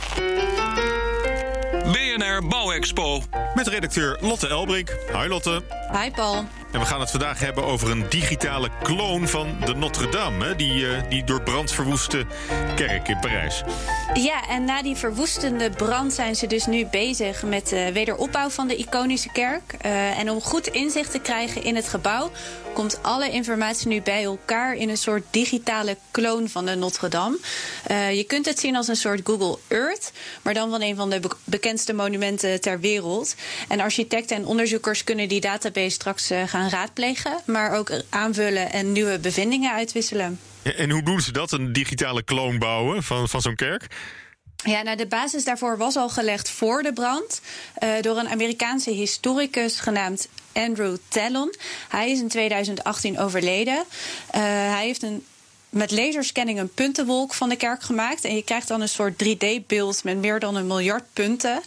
BNR 2.17 2.47
Bouwexpo. 2.47 3.21
Met 3.53 3.67
redacteur 3.67 4.17
Lotte 4.21 4.47
Elbrink. 4.47 4.95
Hi 5.13 5.27
Lotte. 5.27 5.61
Hi 5.91 6.11
Paul. 6.11 6.45
En 6.71 6.79
we 6.79 6.85
gaan 6.85 6.99
het 6.99 7.11
vandaag 7.11 7.39
hebben 7.39 7.63
over 7.65 7.91
een 7.91 8.05
digitale 8.09 8.69
kloon 8.83 9.27
van 9.27 9.55
de 9.65 9.75
Notre-Dame. 9.75 10.45
Hè? 10.45 10.55
Die, 10.55 10.73
uh, 10.73 11.01
die 11.09 11.23
door 11.23 11.41
brand 11.41 11.71
verwoeste 11.71 12.25
kerk 12.75 13.07
in 13.07 13.19
Parijs. 13.19 13.63
Ja, 14.13 14.47
en 14.47 14.65
na 14.65 14.81
die 14.81 14.95
verwoestende 14.95 15.69
brand 15.69 16.13
zijn 16.13 16.35
ze 16.35 16.47
dus 16.47 16.65
nu 16.65 16.85
bezig 16.85 17.43
met 17.43 17.67
de 17.67 17.91
wederopbouw 17.93 18.49
van 18.49 18.67
de 18.67 18.75
iconische 18.75 19.31
kerk. 19.31 19.75
Uh, 19.85 20.19
en 20.19 20.29
om 20.29 20.41
goed 20.41 20.67
inzicht 20.67 21.11
te 21.11 21.19
krijgen 21.19 21.63
in 21.63 21.75
het 21.75 21.87
gebouw, 21.87 22.31
komt 22.73 22.99
alle 23.03 23.29
informatie 23.29 23.87
nu 23.87 24.01
bij 24.01 24.23
elkaar 24.23 24.75
in 24.75 24.89
een 24.89 24.97
soort 24.97 25.23
digitale 25.29 25.97
kloon 26.11 26.49
van 26.49 26.65
de 26.65 26.75
Notre-Dame. 26.75 27.37
Uh, 27.91 28.15
je 28.15 28.23
kunt 28.23 28.45
het 28.45 28.59
zien 28.59 28.75
als 28.75 28.87
een 28.87 28.95
soort 28.95 29.21
Google 29.23 29.57
Earth, 29.67 30.11
maar 30.41 30.53
dan 30.53 30.69
van 30.69 30.81
een 30.81 30.95
van 30.95 31.09
de 31.09 31.19
be 31.19 31.29
bekendste 31.43 31.93
monumenten 31.99 32.61
ter 32.61 32.79
wereld. 32.79 33.35
En 33.67 33.79
architecten 33.79 34.37
en 34.37 34.45
onderzoekers 34.45 35.03
kunnen 35.03 35.27
die 35.27 35.41
database 35.41 35.89
straks 35.89 36.31
uh, 36.31 36.43
gaan 36.47 36.69
raadplegen, 36.69 37.41
maar 37.45 37.77
ook 37.77 37.91
aanvullen 38.09 38.71
en 38.71 38.91
nieuwe 38.91 39.19
bevindingen 39.19 39.73
uitwisselen. 39.73 40.39
En 40.77 40.89
hoe 40.89 41.03
doen 41.03 41.21
ze 41.21 41.31
dat, 41.31 41.51
een 41.51 41.73
digitale 41.73 42.23
kloon 42.23 42.59
bouwen 42.59 43.03
van, 43.03 43.29
van 43.29 43.41
zo'n 43.41 43.55
kerk? 43.55 43.87
Ja, 44.63 44.81
nou 44.81 44.97
de 44.97 45.07
basis 45.07 45.43
daarvoor 45.43 45.77
was 45.77 45.95
al 45.95 46.09
gelegd 46.09 46.49
voor 46.49 46.83
de 46.83 46.93
brand 46.93 47.41
uh, 47.83 47.89
door 48.01 48.17
een 48.17 48.29
Amerikaanse 48.29 48.91
historicus 48.91 49.79
genaamd 49.79 50.29
Andrew 50.53 50.97
Tallon. 51.07 51.53
Hij 51.89 52.11
is 52.11 52.19
in 52.19 52.27
2018 52.27 53.19
overleden. 53.19 53.75
Uh, 53.75 54.41
hij 54.41 54.85
heeft 54.85 55.03
een 55.03 55.25
met 55.69 55.91
laserscanning 55.91 56.59
een 56.59 56.73
puntenwolk 56.73 57.33
van 57.33 57.49
de 57.49 57.55
kerk 57.55 57.81
gemaakt. 57.81 58.23
En 58.23 58.35
je 58.35 58.43
krijgt 58.43 58.67
dan 58.67 58.81
een 58.81 58.89
soort 58.89 59.23
3D-beeld 59.23 60.03
met 60.03 60.17
meer 60.17 60.39
dan 60.39 60.55
een 60.55 60.67
miljard 60.67 61.03
punten. 61.13 61.61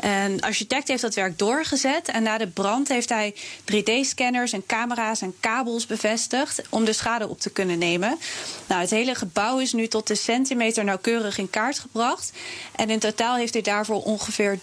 En 0.00 0.40
architect 0.40 0.88
heeft 0.88 1.02
dat 1.02 1.14
werk 1.14 1.38
doorgezet. 1.38 2.08
En 2.08 2.22
na 2.22 2.38
de 2.38 2.46
brand 2.46 2.88
heeft 2.88 3.08
hij 3.08 3.34
3D-scanners 3.72 4.52
en 4.52 4.66
camera's 4.66 5.20
en 5.20 5.34
kabels 5.40 5.86
bevestigd 5.86 6.62
om 6.68 6.84
de 6.84 6.92
schade 6.92 7.28
op 7.28 7.40
te 7.40 7.50
kunnen 7.50 7.78
nemen. 7.78 8.18
Nou, 8.66 8.80
het 8.80 8.90
hele 8.90 9.14
gebouw 9.14 9.58
is 9.58 9.72
nu 9.72 9.86
tot 9.86 10.06
de 10.06 10.14
centimeter 10.14 10.84
nauwkeurig 10.84 11.38
in 11.38 11.50
kaart 11.50 11.78
gebracht. 11.78 12.32
En 12.76 12.90
in 12.90 12.98
totaal 12.98 13.36
heeft 13.36 13.52
hij 13.52 13.62
daarvoor 13.62 14.02
ongeveer 14.02 14.58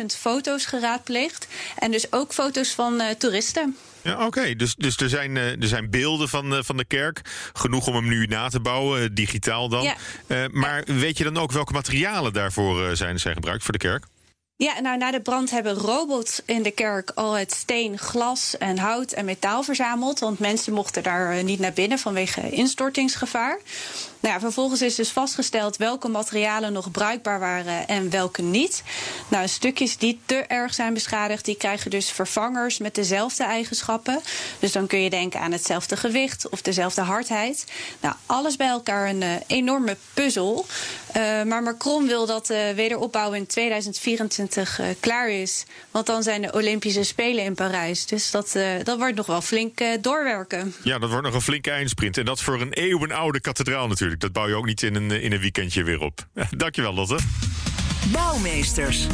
300.000 0.00 0.04
foto's 0.18 0.64
geraadpleegd. 0.64 1.46
En 1.78 1.90
dus 1.90 2.12
ook 2.12 2.32
foto's 2.32 2.70
van 2.70 3.00
uh, 3.00 3.08
toeristen. 3.08 3.76
Ja, 4.02 4.14
oké. 4.14 4.24
Okay. 4.24 4.56
Dus, 4.56 4.74
dus 4.74 4.96
er, 4.96 5.08
zijn, 5.08 5.36
uh, 5.36 5.62
er 5.62 5.68
zijn 5.68 5.90
beelden 5.90 6.28
van, 6.28 6.52
uh, 6.52 6.58
van 6.62 6.76
de 6.76 6.84
kerk. 6.84 7.20
Genoeg 7.52 7.86
om 7.86 7.94
hem 7.94 8.08
nu 8.08 8.26
na 8.26 8.48
te 8.48 8.60
bouwen, 8.60 9.02
uh, 9.02 9.08
digitaal 9.12 9.68
dan. 9.68 9.82
Ja. 9.82 10.48
maar 10.50 10.82
ja. 10.86 10.94
weet 10.94 11.18
je 11.18 11.24
dan 11.24 11.36
ook 11.36 11.52
welke 11.52 11.72
materialen 11.72 12.32
daarvoor 12.32 12.96
zijn, 12.96 13.20
zijn 13.20 13.34
gebruikt 13.34 13.64
voor 13.64 13.72
de 13.72 13.78
kerk? 13.78 14.04
Ja, 14.56 14.80
nou 14.80 14.98
na 14.98 15.10
de 15.10 15.20
brand 15.20 15.50
hebben 15.50 15.74
robots 15.74 16.40
in 16.44 16.62
de 16.62 16.70
kerk 16.70 17.10
al 17.14 17.32
het 17.32 17.52
steen, 17.52 17.98
glas 17.98 18.56
en 18.58 18.78
hout 18.78 19.12
en 19.12 19.24
metaal 19.24 19.62
verzameld. 19.62 20.18
Want 20.18 20.38
mensen 20.38 20.72
mochten 20.72 21.02
daar 21.02 21.44
niet 21.44 21.58
naar 21.58 21.72
binnen 21.72 21.98
vanwege 21.98 22.50
instortingsgevaar. 22.50 23.58
Nou 24.20 24.34
ja, 24.34 24.40
vervolgens 24.40 24.82
is 24.82 24.94
dus 24.94 25.10
vastgesteld 25.10 25.76
welke 25.76 26.08
materialen 26.08 26.72
nog 26.72 26.90
bruikbaar 26.90 27.40
waren 27.40 27.88
en 27.88 28.10
welke 28.10 28.42
niet. 28.42 28.82
Nou, 29.28 29.48
stukjes 29.48 29.96
die 29.96 30.20
te 30.26 30.36
erg 30.36 30.74
zijn 30.74 30.94
beschadigd, 30.94 31.44
die 31.44 31.56
krijgen 31.56 31.90
dus 31.90 32.10
vervangers 32.10 32.78
met 32.78 32.94
dezelfde 32.94 33.44
eigenschappen. 33.44 34.20
Dus 34.58 34.72
dan 34.72 34.86
kun 34.86 35.00
je 35.00 35.10
denken 35.10 35.40
aan 35.40 35.52
hetzelfde 35.52 35.96
gewicht 35.96 36.48
of 36.48 36.62
dezelfde 36.62 37.00
hardheid. 37.00 37.64
Nou, 38.00 38.14
alles 38.26 38.56
bij 38.56 38.68
elkaar 38.68 39.08
een 39.08 39.22
uh, 39.22 39.30
enorme 39.46 39.96
puzzel. 40.14 40.66
Uh, 41.16 41.42
maar 41.42 41.62
Macron 41.62 42.06
wil 42.06 42.26
dat 42.26 42.46
de 42.46 42.72
wederopbouw 42.74 43.32
in 43.32 43.46
2024 43.46 44.41
uh, 44.80 44.86
klaar 45.00 45.30
is. 45.30 45.64
Want 45.90 46.06
dan 46.06 46.22
zijn 46.22 46.42
de 46.42 46.52
Olympische 46.52 47.02
Spelen 47.02 47.44
in 47.44 47.54
Parijs. 47.54 48.06
Dus 48.06 48.30
dat, 48.30 48.58
dat 48.82 48.98
wordt 48.98 49.14
nog 49.14 49.26
wel 49.26 49.40
flink 49.40 49.78
doorwerken. 50.00 50.74
Ja, 50.82 50.98
dat 50.98 51.10
wordt 51.10 51.24
nog 51.24 51.34
een 51.34 51.40
flinke 51.40 51.70
eindsprint. 51.70 52.18
En 52.18 52.24
dat 52.24 52.40
voor 52.40 52.60
een 52.60 52.72
eeuwenoude 52.72 53.40
kathedraal 53.40 53.88
natuurlijk. 53.88 54.20
Dat 54.20 54.32
bouw 54.32 54.48
je 54.48 54.54
ook 54.54 54.66
niet 54.66 54.82
in 54.82 54.94
een, 54.94 55.10
in 55.10 55.32
een 55.32 55.40
weekendje 55.40 55.82
weer 55.82 56.00
op. 56.00 56.26
Dankjewel, 56.56 56.94
Lotte. 56.94 57.18
Bouwmeesters. 58.12 59.06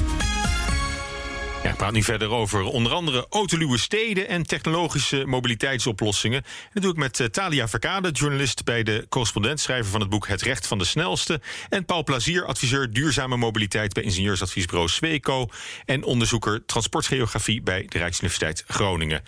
Ja, 1.62 1.71
ik 1.71 1.77
praat 1.77 1.92
nu 1.92 2.03
verder 2.03 2.31
over 2.31 2.62
onder 2.62 2.92
andere 2.92 3.27
autoluwe 3.31 3.79
steden 3.79 4.29
en 4.29 4.47
technologische 4.47 5.25
mobiliteitsoplossingen. 5.27 6.42
En 6.42 6.71
dat 6.73 6.83
doe 6.83 6.92
ik 6.92 6.99
met 6.99 7.18
uh, 7.18 7.27
Talia 7.27 7.68
Verkade, 7.68 8.11
journalist 8.11 8.64
bij 8.64 8.83
de 8.83 9.07
correspondent, 9.09 9.61
schrijver 9.61 9.90
van 9.90 10.01
het 10.01 10.11
boek 10.11 10.27
Het 10.27 10.42
Recht 10.42 10.66
van 10.66 10.79
de 10.79 10.85
Snelste. 10.85 11.40
En 11.68 11.85
Paul 11.85 12.05
Plazier, 12.05 12.44
adviseur 12.44 12.92
duurzame 12.92 13.37
mobiliteit 13.37 13.92
bij 13.92 14.03
ingenieursadviesbureau 14.03 14.88
Sweco. 14.88 15.47
En 15.85 16.05
onderzoeker 16.05 16.64
transportgeografie 16.66 17.62
bij 17.62 17.87
de 17.88 17.99
Rijksuniversiteit 17.99 18.64
Groningen. 18.66 19.23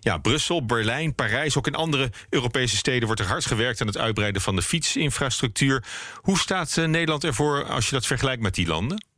Ja, 0.00 0.18
Brussel, 0.18 0.64
Berlijn, 0.66 1.14
Parijs, 1.14 1.56
ook 1.56 1.66
in 1.66 1.74
andere 1.74 2.10
Europese 2.30 2.76
steden 2.76 3.06
wordt 3.06 3.20
er 3.20 3.26
hard 3.26 3.46
gewerkt 3.46 3.80
aan 3.80 3.86
het 3.86 3.98
uitbreiden 3.98 4.42
van 4.42 4.56
de 4.56 4.62
fietsinfrastructuur. 4.62 5.84
Hoe 6.14 6.38
staat 6.38 6.76
uh, 6.76 6.84
Nederland 6.84 7.24
ervoor 7.24 7.64
als 7.64 7.84
je 7.84 7.94
dat 7.94 8.06
vergelijkt 8.06 8.42
met 8.42 8.54
die 8.54 8.66
landen? 8.66 9.09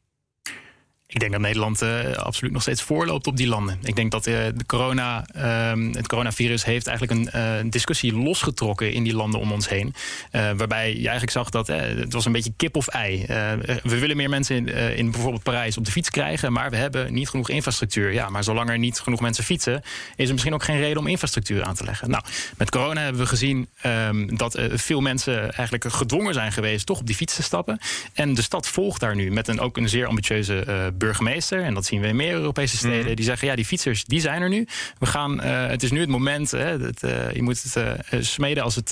Ik 1.13 1.21
denk 1.21 1.33
dat 1.33 1.41
Nederland 1.41 1.83
uh, 1.83 2.13
absoluut 2.13 2.53
nog 2.53 2.63
steeds 2.63 2.83
voorloopt 2.83 3.27
op 3.27 3.37
die 3.37 3.47
landen. 3.47 3.79
Ik 3.83 3.97
denk 3.97 4.11
dat 4.11 4.27
uh, 4.27 4.35
de 4.55 4.67
corona, 4.67 5.27
uh, 5.37 5.95
het 5.95 6.09
coronavirus 6.09 6.65
heeft 6.65 6.87
eigenlijk 6.87 7.33
een 7.33 7.71
discussie 7.71 8.15
losgetrokken 8.15 8.93
in 8.93 9.03
die 9.03 9.15
landen 9.15 9.41
om 9.41 9.53
ons 9.53 9.69
heen. 9.69 9.95
waarbij 10.31 10.89
je 10.89 11.03
eigenlijk 11.03 11.31
zag 11.31 11.51
dat 11.51 11.67
het 11.67 12.13
was 12.13 12.25
een 12.25 12.33
beetje 12.33 12.53
kip 12.57 12.77
of 12.77 12.89
ei. 12.89 13.25
we 13.83 13.99
willen 13.99 14.17
meer 14.17 14.29
mensen 14.29 14.57
in, 14.57 14.97
in, 14.97 15.11
bijvoorbeeld 15.11 15.43
Parijs 15.43 15.77
op 15.77 15.85
de 15.85 15.91
fiets 15.91 16.11
krijgen, 16.11 16.53
maar 16.53 16.71
we 16.71 16.77
hebben 16.77 17.13
niet 17.13 17.29
genoeg 17.29 17.49
infrastructuur. 17.49 18.13
Ja, 18.13 18.29
maar 18.29 18.45
zolang 18.45 18.71
er 18.71 18.79
niet 18.79 19.01
genoeg 19.01 19.21
mensen 19.21 19.45
fietsen, 19.45 19.83
is 20.17 20.27
er 20.27 20.33
misschien 20.33 20.55
ook 20.55 20.63
geen 20.63 20.79
reden 20.79 20.99
om 20.99 21.07
infrastructuur 21.07 21.65
aan 21.65 21.75
te 21.75 21.85
leggen. 21.85 22.11
Nou, 22.11 22.25
met 22.57 22.71
corona 22.71 23.01
hebben 23.01 23.21
we 23.21 23.29
gezien 23.29 23.69
um, 23.87 24.37
dat 24.37 24.61
veel 24.73 25.01
mensen 25.01 25.53
eigenlijk 25.53 25.93
gedwongen 25.95 26.35
zijn 26.35 26.53
geweest 26.53 26.87
toch 26.87 26.99
op 26.99 27.07
die 27.07 27.17
fiets 27.17 27.35
te 27.35 27.43
stappen. 27.43 27.79
En 28.13 28.35
de 28.35 28.43
stad 28.43 28.69
volgt 28.69 29.01
daar 29.01 29.15
nu 29.15 29.31
met 29.31 29.49
een, 29.49 29.61
ook 29.61 29.77
een 29.77 29.89
zeer 29.89 30.07
ambitieuze 30.07 30.93
burgemeester, 31.05 31.63
en 31.63 31.75
dat 31.75 31.85
zien 31.85 32.01
we 32.01 32.07
in 32.07 32.17
meer 32.17 32.33
Europese 32.33 32.77
steden, 32.77 33.05
mhm. 33.05 33.15
die 33.15 33.25
zeggen: 33.25 33.49
ja, 33.49 33.55
die 33.55 33.65
fietsers 33.65 34.05
die 34.05 34.21
zijn 34.21 34.43
er 34.43 34.49
nu. 34.49 34.67
We 34.99 35.07
gaan, 35.07 35.45
uh, 35.45 35.67
het 35.67 35.83
is 35.83 35.91
nu 35.91 36.01
het 36.01 36.09
moment, 36.09 36.51
hè, 36.51 36.79
dat, 36.79 37.03
uh, 37.03 37.33
je 37.33 37.43
moet 37.43 37.63
het 37.63 37.77
uh, 38.13 38.21
smeden 38.23 38.63
als 38.63 38.75
het, 38.75 38.91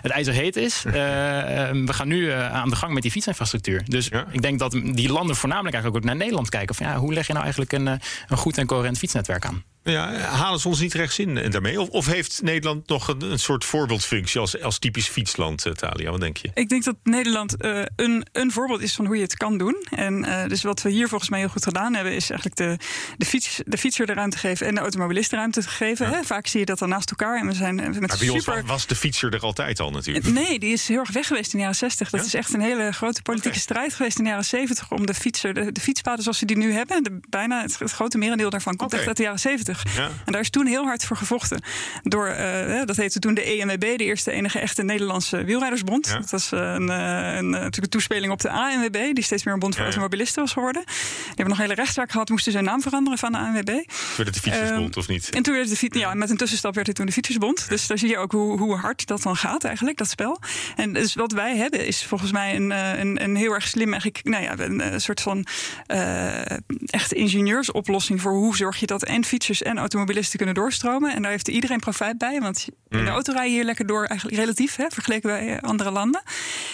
het 0.00 0.10
ijzer 0.10 0.34
heet 0.34 0.56
is. 0.56 0.82
we 1.90 1.92
gaan 1.92 2.08
nu 2.08 2.30
aan 2.30 2.68
de 2.68 2.76
gang 2.76 2.92
met 2.92 3.02
die 3.02 3.10
fietsinfrastructuur. 3.10 3.82
Dus 3.84 4.08
ik 4.30 4.42
denk 4.42 4.58
dat 4.58 4.72
die 4.72 5.12
landen 5.12 5.36
voornamelijk 5.36 5.74
eigenlijk 5.74 6.04
ook 6.04 6.10
naar 6.10 6.20
Nederland 6.20 6.48
kijken. 6.48 6.74
Van 6.74 6.86
ja, 6.86 6.96
hoe 6.96 7.12
leg 7.12 7.26
je 7.26 7.32
nou 7.32 7.44
eigenlijk 7.44 7.72
een, 7.72 7.86
een 7.86 8.36
goed 8.36 8.58
en 8.58 8.66
coherent 8.66 8.98
fietsnetwerk 8.98 9.44
aan? 9.44 9.64
Ja, 9.82 10.12
halen 10.12 10.60
ze 10.60 10.68
ons 10.68 10.80
niet 10.80 10.94
rechts 10.94 11.18
in 11.18 11.50
daarmee? 11.50 11.80
Of, 11.80 11.88
of 11.88 12.06
heeft 12.06 12.42
Nederland 12.42 12.88
nog 12.88 13.08
een, 13.08 13.22
een, 13.22 13.38
soort 13.38 13.64
voorbeeldfunctie 13.64 14.40
als, 14.40 14.62
als 14.62 14.78
typisch 14.78 15.08
fietsland, 15.08 15.66
uh, 15.66 15.72
Talia? 15.72 16.10
Wat 16.10 16.20
denk 16.20 16.36
je? 16.36 16.50
Ik 16.54 16.68
denk 16.68 16.84
dat 16.84 16.96
Nederland 17.02 17.64
uh, 17.64 17.82
een, 17.96 18.26
een 18.32 18.52
voorbeeld 18.52 18.80
is 18.80 18.94
van 18.94 19.06
hoe 19.06 19.16
je 19.16 19.22
het 19.22 19.36
kan 19.36 19.58
doen. 19.58 19.86
En 19.90 20.24
uh, 20.24 20.46
dus 20.46 20.62
wat 20.62 20.82
we 20.82 20.90
hier 20.90 21.08
volgens 21.08 21.30
mij 21.30 21.38
heel 21.38 21.48
goed 21.48 21.64
gedaan 21.64 21.94
hebben, 21.94 22.14
is 22.14 22.30
eigenlijk 22.30 22.60
de, 22.60 22.84
de, 23.16 23.26
fiets, 23.26 23.60
de 23.64 23.78
fietser 23.78 24.06
de 24.06 24.12
ruimte 24.12 24.38
geven 24.38 24.66
en 24.66 24.74
de 24.74 24.80
automobilist 24.80 25.30
de 25.30 25.36
ruimte 25.36 25.60
te 25.60 25.68
geven. 25.68 26.08
Hè? 26.08 26.22
Vaak 26.22 26.46
zie 26.46 26.60
je 26.60 26.66
dat 26.66 26.78
dan 26.78 26.88
naast 26.88 27.10
elkaar. 27.10 27.40
En 27.40 27.46
we 27.46 27.54
zijn 27.54 27.74
met 27.74 28.00
maar 28.00 28.16
super... 28.16 28.64
was 28.66 28.86
de 28.86 28.96
fietser 28.96 29.34
er 29.34 29.40
altijd 29.40 29.80
al 29.80 29.90
natuurlijk? 29.90 30.26
Nee, 30.26 30.58
die 30.58 30.72
is 30.72 30.88
heel 30.88 30.98
erg 30.98 31.12
weg 31.12 31.26
geweest 31.26 31.52
in 31.52 31.58
de 31.58 31.64
jaren 31.64 31.76
60. 31.76 32.10
Dat 32.10 32.24
is 32.24 32.34
echt 32.34 32.54
een 32.54 32.60
hele 32.60 32.92
grote 32.92 33.22
politieke 33.22 33.58
strijd 33.58 33.94
geweest 33.94 34.18
in 34.18 34.24
de 34.24 34.30
jaren 34.30 34.44
70 34.44 34.90
om 34.90 35.06
de 35.06 35.14
fietser, 35.14 35.54
de, 35.54 35.72
de 35.72 35.80
fietspaden 35.80 36.22
zoals 36.22 36.40
we 36.40 36.46
die 36.46 36.56
nu 36.56 36.72
hebben. 36.72 37.02
De, 37.02 37.20
bijna 37.28 37.62
het, 37.62 37.76
grote 37.76 38.18
merendeel 38.18 38.50
daarvan 38.50 38.76
komt 38.76 38.92
echt 38.92 39.06
uit 39.06 39.16
de 39.16 39.22
jaren 39.22 39.38
70. 39.38 39.69
Ja. 39.96 40.10
En 40.24 40.32
daar 40.32 40.40
is 40.40 40.50
toen 40.50 40.66
heel 40.66 40.84
hard 40.84 41.04
voor 41.04 41.16
gevochten. 41.16 41.62
Door, 42.02 42.28
uh, 42.28 42.84
dat 42.84 42.96
heette 42.96 43.18
toen 43.18 43.34
de 43.34 43.42
ENWB, 43.42 43.98
de 43.98 44.04
eerste 44.04 44.30
enige 44.30 44.58
echte 44.58 44.82
Nederlandse 44.82 45.44
wielrijdersbond. 45.44 46.12
Dat 46.12 46.30
was 46.30 46.50
een, 46.50 46.60
een, 46.60 46.88
een, 46.88 47.54
een, 47.54 47.88
toespeling 47.88 48.32
op 48.32 48.40
de 48.40 48.50
ANWB, 48.50 49.14
die 49.14 49.24
steeds 49.24 49.44
meer 49.44 49.54
een 49.54 49.60
bond 49.60 49.74
voor 49.74 49.84
automobilisten 49.84 50.42
was 50.42 50.52
geworden. 50.52 50.82
Die 50.86 51.26
hebben 51.26 51.48
nog 51.48 51.56
een 51.56 51.62
hele 51.62 51.74
rechtszaak 51.74 52.10
gehad, 52.10 52.28
moesten 52.28 52.52
zijn 52.52 52.64
naam 52.64 52.82
veranderen 52.82 53.18
van 53.18 53.32
de 53.32 53.38
ANWB. 53.38 53.64
Toen 53.64 53.84
werd 54.16 54.16
het 54.16 54.34
de 54.34 54.40
Fietsersbond, 54.40 54.96
of 54.96 55.08
niet? 55.08 55.30
En 55.30 55.42
toen 55.42 55.54
werd 55.54 55.68
het 55.68 55.74
de 55.74 55.80
fiets, 55.80 55.98
ja, 55.98 56.14
met 56.14 56.30
een 56.30 56.36
tussenstap 56.36 56.74
werd 56.74 56.86
het 56.86 56.96
toen 56.96 57.06
de 57.06 57.12
Fietsersbond. 57.12 57.68
Dus 57.68 57.86
daar 57.86 57.98
zie 57.98 58.08
je 58.08 58.18
ook 58.18 58.32
hoe, 58.32 58.58
hoe 58.58 58.76
hard 58.76 59.06
dat 59.06 59.22
dan 59.22 59.36
gaat 59.36 59.64
eigenlijk, 59.64 59.96
dat 59.96 60.08
spel. 60.08 60.40
En 60.76 60.92
dus 60.92 61.14
wat 61.14 61.32
wij 61.32 61.56
hebben 61.56 61.86
is 61.86 62.04
volgens 62.04 62.32
mij 62.32 62.56
een, 62.56 62.70
een, 62.70 63.22
een 63.22 63.36
heel 63.36 63.52
erg 63.52 63.68
slim, 63.68 63.92
eigenlijk, 63.92 64.24
nou 64.24 64.42
ja, 64.42 64.58
een, 64.58 65.00
soort 65.00 65.20
van 65.20 65.46
uh, 65.86 66.40
echte 66.86 67.14
ingenieursoplossing 67.14 68.20
voor 68.20 68.32
hoe 68.32 68.56
zorg 68.56 68.80
je 68.80 68.86
dat 68.86 69.04
en 69.04 69.24
fietsers 69.24 69.59
en 69.62 69.78
automobilisten 69.78 70.36
kunnen 70.36 70.54
doorstromen. 70.54 71.14
En 71.14 71.22
daar 71.22 71.30
heeft 71.30 71.48
iedereen 71.48 71.80
profijt 71.80 72.18
bij. 72.18 72.40
Want 72.40 72.66
in 72.68 72.98
de 72.98 73.02
mm. 73.02 73.08
auto 73.08 73.32
rij 73.32 73.46
je 73.46 73.52
hier 73.52 73.64
lekker 73.64 73.86
door, 73.86 74.04
eigenlijk 74.04 74.38
relatief, 74.38 74.76
hè, 74.76 74.86
vergeleken 74.88 75.30
bij 75.30 75.56
eh, 75.56 75.62
andere 75.62 75.90
landen. 75.90 76.22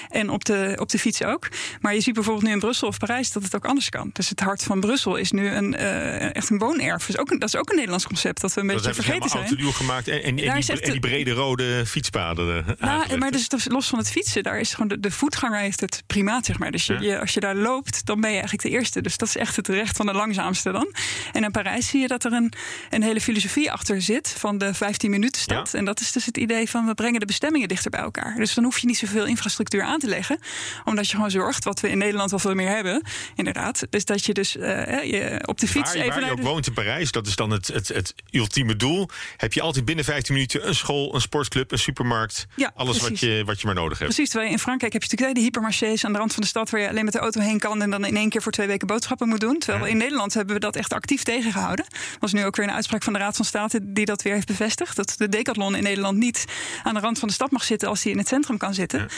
En 0.09 0.31
op 0.31 0.45
de, 0.45 0.77
op 0.81 0.89
de 0.89 0.99
fiets 0.99 1.25
ook. 1.25 1.49
Maar 1.81 1.95
je 1.95 2.01
ziet 2.01 2.15
bijvoorbeeld 2.15 2.47
nu 2.47 2.53
in 2.53 2.59
Brussel 2.59 2.89
of 2.89 2.99
Parijs 2.99 3.33
dat 3.33 3.43
het 3.43 3.55
ook 3.55 3.65
anders 3.65 3.89
kan. 3.89 4.11
Dus 4.13 4.29
het 4.29 4.41
hart 4.41 4.63
van 4.63 4.81
Brussel 4.81 5.17
is 5.17 5.31
nu 5.31 5.49
een, 5.49 5.75
uh, 5.75 6.35
echt 6.35 6.51
een 6.51 6.59
woonerf. 6.59 7.07
Dus 7.07 7.19
ook 7.19 7.41
dat 7.41 7.49
is 7.49 7.57
ook 7.57 7.69
een 7.69 7.75
Nederlands 7.75 8.07
concept 8.07 8.41
dat 8.41 8.55
we 8.55 8.61
een 8.61 8.67
beetje 8.67 8.95
vergeten 8.95 9.31
zijn. 9.31 9.57
Dat 9.57 9.75
gemaakt 9.75 10.09
en, 10.09 10.23
en, 10.23 10.39
en, 10.39 10.61
die, 10.61 10.91
die, 10.91 11.01
brede 11.01 11.31
rode 11.31 11.87
fietspaden. 11.87 12.65
Eh, 12.67 12.75
nou, 12.79 13.19
maar 13.19 13.31
dus, 13.31 13.49
los 13.69 13.89
van 13.89 13.99
het 13.99 14.11
fietsen, 14.11 14.43
daar 14.43 14.61
is 14.61 14.75
gewoon 14.75 14.89
de, 14.89 15.01
de 15.01 15.11
voetganger 15.11 15.61
heeft 15.61 15.81
het 15.81 16.03
primaat, 16.07 16.47
zeg 16.47 16.59
maar. 16.59 16.71
Dus 16.71 16.87
je, 16.87 17.21
als 17.21 17.35
je 17.35 17.41
daar 17.41 17.55
loopt, 17.55 18.07
dan 18.07 18.21
ben 18.21 18.31
je 18.31 18.39
eigenlijk 18.39 18.69
de 18.69 18.79
eerste. 18.79 19.03
Dus 19.03 19.17
dat 19.17 19.29
is 19.29 19.37
echt 19.37 19.57
het 19.57 19.69
recht 19.69 19.97
van 19.97 20.07
de 20.07 20.13
langzaamste 20.13 20.73
dan. 20.73 20.95
En 21.33 21.45
in 21.45 21.51
Parijs 21.51 21.89
zie 21.89 22.01
je 22.01 22.09
dat 22.09 22.25
er 22.25 22.33
een, 22.33 22.53
een 22.91 23.03
hele 23.03 23.21
filosofie 23.21 23.73
achter 23.73 24.03
zit 24.03 24.35
van 24.39 24.59
de 24.59 24.75
15 24.75 25.11
minuten 25.11 25.41
stad. 25.41 25.75
En 25.75 25.85
dat 25.85 26.01
is 26.01 26.13
dus 26.13 26.27
het 26.27 26.37
idee 26.37 26.71
van 26.71 26.87
we 26.87 26.95
brengen 26.95 27.21
de 27.21 27.27
bestemmingen 27.27 27.69
dichter 27.69 27.91
bij 27.91 28.01
elkaar. 28.01 28.35
Dus 28.37 28.55
dan 28.55 28.65
hoef 28.65 28.79
je 28.79 28.87
niet 28.87 28.99
zoveel 28.99 29.27
infrastructuur 29.27 29.83
aan 29.83 29.99
te 29.99 30.09
leggen. 30.09 30.39
Omdat 30.85 31.09
je 31.09 31.15
gewoon 31.15 31.31
zorgt, 31.31 31.65
wat 31.65 31.81
we 31.81 31.91
in 31.91 31.99
Nederland 31.99 32.31
wel 32.31 32.39
veel 32.39 32.55
meer 32.55 32.69
hebben, 32.69 33.03
inderdaad. 33.35 33.83
Is 33.91 34.05
dat 34.05 34.25
je 34.25 34.35
dus 34.35 34.57
uh, 34.57 35.03
je 35.03 35.43
op 35.47 35.59
de 35.59 35.69
fiets 35.69 35.93
waar, 35.93 36.03
even. 36.03 36.21
Waar 36.21 36.25
je 36.25 36.31
ook 36.31 36.43
woont 36.43 36.67
in 36.67 36.73
Parijs, 36.73 37.11
dat 37.11 37.27
is 37.27 37.37
dan 37.37 37.51
het, 37.51 37.67
het, 37.67 37.89
het 37.89 38.15
ultieme 38.31 38.77
doel. 38.77 39.09
Heb 39.37 39.53
je 39.53 39.61
altijd 39.61 39.85
binnen 39.85 40.05
15 40.05 40.35
minuten 40.35 40.69
een 40.69 40.75
school, 40.75 41.15
een 41.15 41.21
sportclub, 41.21 41.73
een 41.73 41.79
supermarkt. 41.79 42.47
Ja, 42.55 42.73
alles 42.75 43.01
wat 43.01 43.21
je, 43.21 43.43
wat 43.47 43.61
je 43.61 43.67
maar 43.67 43.75
nodig 43.75 43.99
hebt. 43.99 44.15
Precies, 44.15 44.31
terwijl 44.31 44.53
in 44.53 44.59
Frankrijk 44.59 44.93
heb 44.93 45.03
je 45.03 45.09
natuurlijk 45.11 45.39
de 45.39 45.45
hypermarchés 45.45 46.05
aan 46.05 46.13
de 46.13 46.19
rand 46.19 46.33
van 46.33 46.43
de 46.43 46.49
stad 46.49 46.71
waar 46.71 46.81
je 46.81 46.89
alleen 46.89 47.05
met 47.05 47.13
de 47.13 47.19
auto 47.19 47.41
heen 47.41 47.59
kan 47.59 47.83
en 47.83 47.91
dan 47.91 48.05
in 48.05 48.17
één 48.17 48.29
keer 48.29 48.43
voor 48.43 48.53
twee 48.53 48.67
weken 48.67 48.87
boodschappen 48.87 49.29
moet 49.29 49.41
doen. 49.41 49.59
Terwijl 49.59 49.87
in 49.87 49.97
Nederland 49.97 50.35
hebben 50.35 50.55
we 50.55 50.61
dat 50.61 50.77
echt 50.77 50.93
actief 50.93 51.23
tegengehouden. 51.23 51.85
Dat 51.89 52.21
was 52.21 52.33
nu 52.33 52.45
ook 52.45 52.57
weer 52.57 52.66
een 52.69 52.75
uitspraak 52.75 53.03
van 53.03 53.13
de 53.13 53.19
Raad 53.19 53.37
van 53.37 53.45
State 53.45 53.93
die 53.93 54.05
dat 54.05 54.23
weer 54.23 54.35
heeft 54.35 54.47
bevestigd. 54.47 54.97
Dat 54.97 55.15
de 55.17 55.29
decathlon 55.29 55.77
in 55.77 55.83
Nederland 55.83 56.19
niet 56.19 56.45
aan 56.83 56.95
de 56.95 57.01
rand 57.01 57.19
van 57.19 57.29
de 57.29 57.35
stad 57.35 57.51
mag 57.51 57.65
zitten 57.65 57.89
als 57.89 58.03
hij 58.03 58.13
in 58.13 58.19
het 58.19 58.29
centrum 58.29 58.59
kan 58.59 58.75
zitten. 58.75 59.09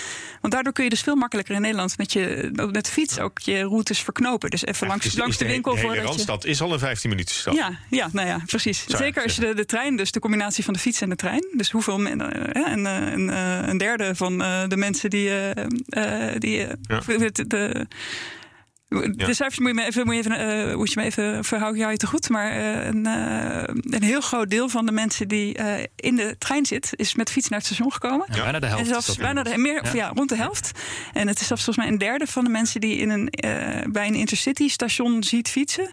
Want 0.40 0.52
daardoor 0.52 0.72
kun 0.72 0.84
je 0.84 0.90
dus 0.90 1.00
veel 1.00 1.14
makkelijker 1.14 1.54
in 1.54 1.61
Nederland 1.61 1.98
met, 1.98 2.12
je, 2.12 2.50
met 2.72 2.84
de 2.84 2.90
fiets 2.90 3.18
ook 3.18 3.38
je 3.38 3.62
routes 3.62 4.00
verknopen. 4.00 4.50
Dus 4.50 4.64
even 4.64 4.87
langs, 4.87 5.16
langs 5.16 5.37
de, 5.37 5.46
winkel. 5.46 5.74
De 5.74 5.80
hele 5.80 6.00
Randstad 6.00 6.44
is 6.44 6.61
al 6.61 6.72
een 6.72 6.78
15 6.78 7.11
minuten 7.11 7.34
stad. 7.34 7.54
Ja, 7.54 7.78
ja, 7.90 8.08
nou 8.12 8.28
ja, 8.28 8.42
precies. 8.46 8.84
Zeker 8.87 9.22
als 9.22 9.34
je 9.34 9.40
de, 9.40 9.54
de 9.54 9.66
trein, 9.66 9.96
dus 9.96 10.12
de 10.12 10.20
combinatie 10.20 10.64
van 10.64 10.74
de 10.74 10.80
fiets 10.80 11.00
en 11.00 11.08
de 11.08 11.16
trein. 11.16 11.46
Dus 11.56 11.70
hoeveel 11.70 11.98
men, 11.98 12.20
uh, 12.20 12.72
een, 12.72 12.84
een, 12.84 13.28
een, 13.68 13.78
derde 13.78 14.14
van 14.14 14.38
de 14.68 14.76
mensen 14.76 15.11
die, 15.11 15.30
die 16.38 16.66
de, 17.46 17.87
de 18.88 19.35
cijfers 19.35 19.59
moet 19.59 19.68
je 19.68 19.74
me 19.74 19.85
even, 19.85 20.05
moet 20.07 20.14
je 20.14 20.20
even, 20.20 20.68
uh, 20.68 20.77
moet 20.77 20.92
je 20.92 21.01
me 21.01 21.07
even 21.07 21.44
verhouden, 21.44 21.81
jou 21.81 21.96
te 21.96 22.07
goed. 22.07 22.29
Maar 22.29 22.57
uh, 22.57 22.87
een, 22.87 23.07
uh, 23.07 23.62
een 23.83 24.03
heel 24.03 24.20
groot 24.20 24.51
deel 24.51 24.68
van 24.68 24.87
de 24.87 24.92
mensen 24.92 25.29
die 25.29 25.57
in 25.96 26.16
de 26.16 26.37
trein 26.38 26.66
zit, 26.66 26.92
is 26.96 27.14
met 27.14 27.31
fiets 27.31 27.48
naar 27.48 27.59
het 27.59 27.66
station 27.66 27.92
gekomen. 27.92 28.27
Ja, 28.31 28.42
bijna 28.42 28.59
de 28.59 28.66
helft. 28.66 28.83
En 28.83 28.88
zelfs 28.88 29.16
bijna 29.16 29.42
de, 29.42 29.59
meer, 29.59 29.85
ja. 29.85 29.92
ja. 29.94 30.11
rond 30.14 30.29
de 30.29 30.37
helft. 30.37 30.70
En 31.12 31.29
het 31.29 31.40
is 31.40 31.46
zelfs 31.46 31.64
volgens 31.64 31.87
mij 31.87 31.94
een 31.94 31.98
derde 31.98 32.27
van 32.27 32.44
de 32.44 32.51
mensen 32.51 32.81
die 32.81 32.96
in 32.96 33.11
een, 33.11 33.33
bij 33.92 34.07
een 34.07 34.14
intercity 34.14 34.68
station 34.68 35.22
ziet 35.22 35.48
fietsen. 35.48 35.90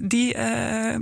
die, 0.00 0.36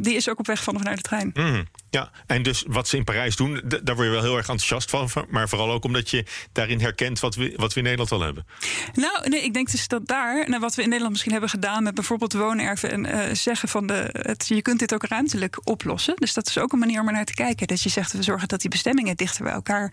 die 0.01 0.15
is 0.15 0.29
ook 0.29 0.39
op 0.39 0.47
weg 0.47 0.63
van 0.63 0.75
of 0.75 0.83
naar 0.83 0.97
de 0.97 1.03
trein. 1.03 1.31
Mm. 1.35 1.65
Ja, 1.91 2.11
en 2.27 2.43
dus 2.43 2.65
wat 2.67 2.89
ze 2.89 2.97
in 2.97 3.05
Parijs 3.05 3.37
doen, 3.37 3.63
daar 3.65 3.95
word 3.95 4.07
je 4.07 4.13
wel 4.13 4.23
heel 4.23 4.37
erg 4.37 4.49
enthousiast 4.49 4.91
van. 4.91 5.27
Maar 5.29 5.49
vooral 5.49 5.71
ook 5.71 5.85
omdat 5.85 6.11
je 6.11 6.25
daarin 6.53 6.81
herkent 6.81 7.21
wat 7.21 7.35
we, 7.35 7.53
wat 7.57 7.73
we 7.73 7.79
in 7.79 7.83
Nederland 7.83 8.13
al 8.13 8.21
hebben. 8.21 8.47
Nou, 8.95 9.29
nee, 9.29 9.43
ik 9.43 9.55
denk 9.55 9.71
dus 9.71 9.89
dat 9.89 10.07
daar, 10.07 10.49
nou, 10.49 10.61
wat 10.61 10.75
we 10.75 10.81
in 10.83 10.87
Nederland 10.87 11.11
misschien 11.11 11.33
hebben 11.33 11.51
gedaan 11.51 11.83
met 11.83 11.95
bijvoorbeeld 11.95 12.33
woonerven 12.33 12.91
en 12.91 13.07
uh, 13.07 13.35
zeggen 13.35 13.69
van 13.69 13.87
de, 13.87 14.09
het, 14.13 14.47
je 14.49 14.63
kunt 14.63 14.79
dit 14.79 14.95
ook 14.95 15.05
ruimtelijk 15.05 15.59
oplossen. 15.65 16.15
Dus 16.17 16.35
dat 16.35 16.49
is 16.49 16.59
ook 16.59 16.73
een 16.73 16.79
manier 16.79 17.01
om 17.01 17.07
er 17.07 17.13
naar 17.13 17.25
te 17.25 17.35
kijken. 17.35 17.67
Dat 17.67 17.83
je 17.83 17.89
zegt, 17.89 18.13
we 18.13 18.23
zorgen 18.23 18.49
dat 18.49 18.61
die 18.61 18.71
bestemmingen 18.71 19.17
dichter 19.17 19.45
bij 19.45 19.53
elkaar 19.53 19.93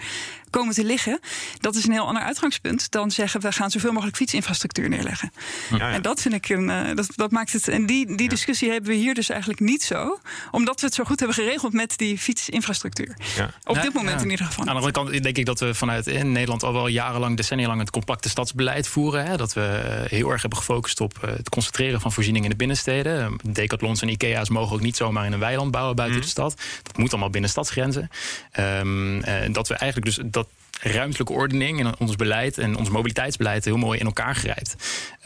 komen 0.49 0.73
te 0.73 0.83
liggen. 0.83 1.19
Dat 1.59 1.75
is 1.75 1.85
een 1.85 1.91
heel 1.91 2.07
ander 2.07 2.23
uitgangspunt 2.23 2.91
dan 2.91 3.11
zeggen, 3.11 3.41
we 3.41 3.51
gaan 3.51 3.71
zoveel 3.71 3.91
mogelijk 3.91 4.17
fietsinfrastructuur 4.17 4.89
neerleggen. 4.89 5.31
Ja, 5.69 5.77
ja. 5.77 5.91
En 5.91 6.01
dat 6.01 6.21
vind 6.21 6.33
ik 6.33 6.49
een, 6.49 6.69
uh, 6.69 6.95
dat, 6.95 7.07
dat 7.15 7.31
maakt 7.31 7.53
het, 7.53 7.67
en 7.67 7.85
die, 7.85 8.15
die 8.15 8.29
discussie 8.29 8.71
hebben 8.71 8.89
we 8.89 8.95
hier 8.95 9.13
dus 9.13 9.29
eigenlijk 9.29 9.59
niet 9.59 9.83
zo, 9.83 10.19
omdat 10.51 10.79
we 10.79 10.85
het 10.85 10.95
zo 10.95 11.03
goed 11.03 11.19
hebben 11.19 11.37
geregeld 11.37 11.73
met 11.73 11.82
die 11.89 12.17
fietsinfrastructuur. 12.17 13.17
Op 13.63 13.81
dit 13.81 13.93
moment 13.93 14.21
in 14.21 14.29
ieder 14.29 14.45
geval. 14.45 14.59
Aan 14.59 14.69
de 14.69 14.75
andere 14.75 14.91
kant 14.91 15.23
denk 15.23 15.37
ik 15.37 15.45
dat 15.45 15.59
we 15.59 15.73
vanuit 15.73 16.07
in 16.07 16.31
Nederland 16.31 16.63
al 16.63 16.73
wel 16.73 16.87
jarenlang, 16.87 17.37
decennia 17.37 17.67
lang 17.67 17.79
het 17.79 17.89
compacte 17.89 18.29
stadsbeleid 18.29 18.87
voeren. 18.87 19.25
Hè? 19.25 19.37
Dat 19.37 19.53
we 19.53 19.61
eh, 19.61 20.09
heel 20.09 20.29
erg 20.29 20.41
hebben 20.41 20.59
gefocust 20.59 21.01
op 21.01 21.17
eh, 21.21 21.29
het 21.29 21.49
concentreren 21.49 22.01
van 22.01 22.11
voorzieningen 22.11 22.49
in 22.49 22.51
de 22.51 22.57
binnensteden. 22.57 23.37
Decathlons 23.43 24.01
en 24.01 24.09
Ikea's 24.09 24.49
mogen 24.49 24.75
ook 24.75 24.81
niet 24.81 24.95
zomaar 24.95 25.25
in 25.25 25.33
een 25.33 25.39
weiland 25.39 25.71
bouwen 25.71 25.95
buiten 25.95 26.17
mhm. 26.17 26.25
de 26.25 26.31
stad. 26.31 26.61
Dat 26.83 26.97
moet 26.97 27.11
allemaal 27.11 27.29
binnen 27.29 27.49
stadsgrenzen. 27.49 28.09
Um, 28.59 29.21
dat 29.51 29.67
we 29.67 29.73
eigenlijk 29.75 30.15
dus 30.15 30.25
dat 30.31 30.47
ruimtelijke 30.81 31.33
ordening 31.33 31.79
en 31.79 31.99
ons 31.99 32.15
beleid 32.15 32.57
en 32.57 32.75
ons 32.75 32.89
mobiliteitsbeleid 32.89 33.65
heel 33.65 33.77
mooi 33.77 33.99
in 33.99 34.05
elkaar 34.05 34.35
grijpt. 34.35 34.75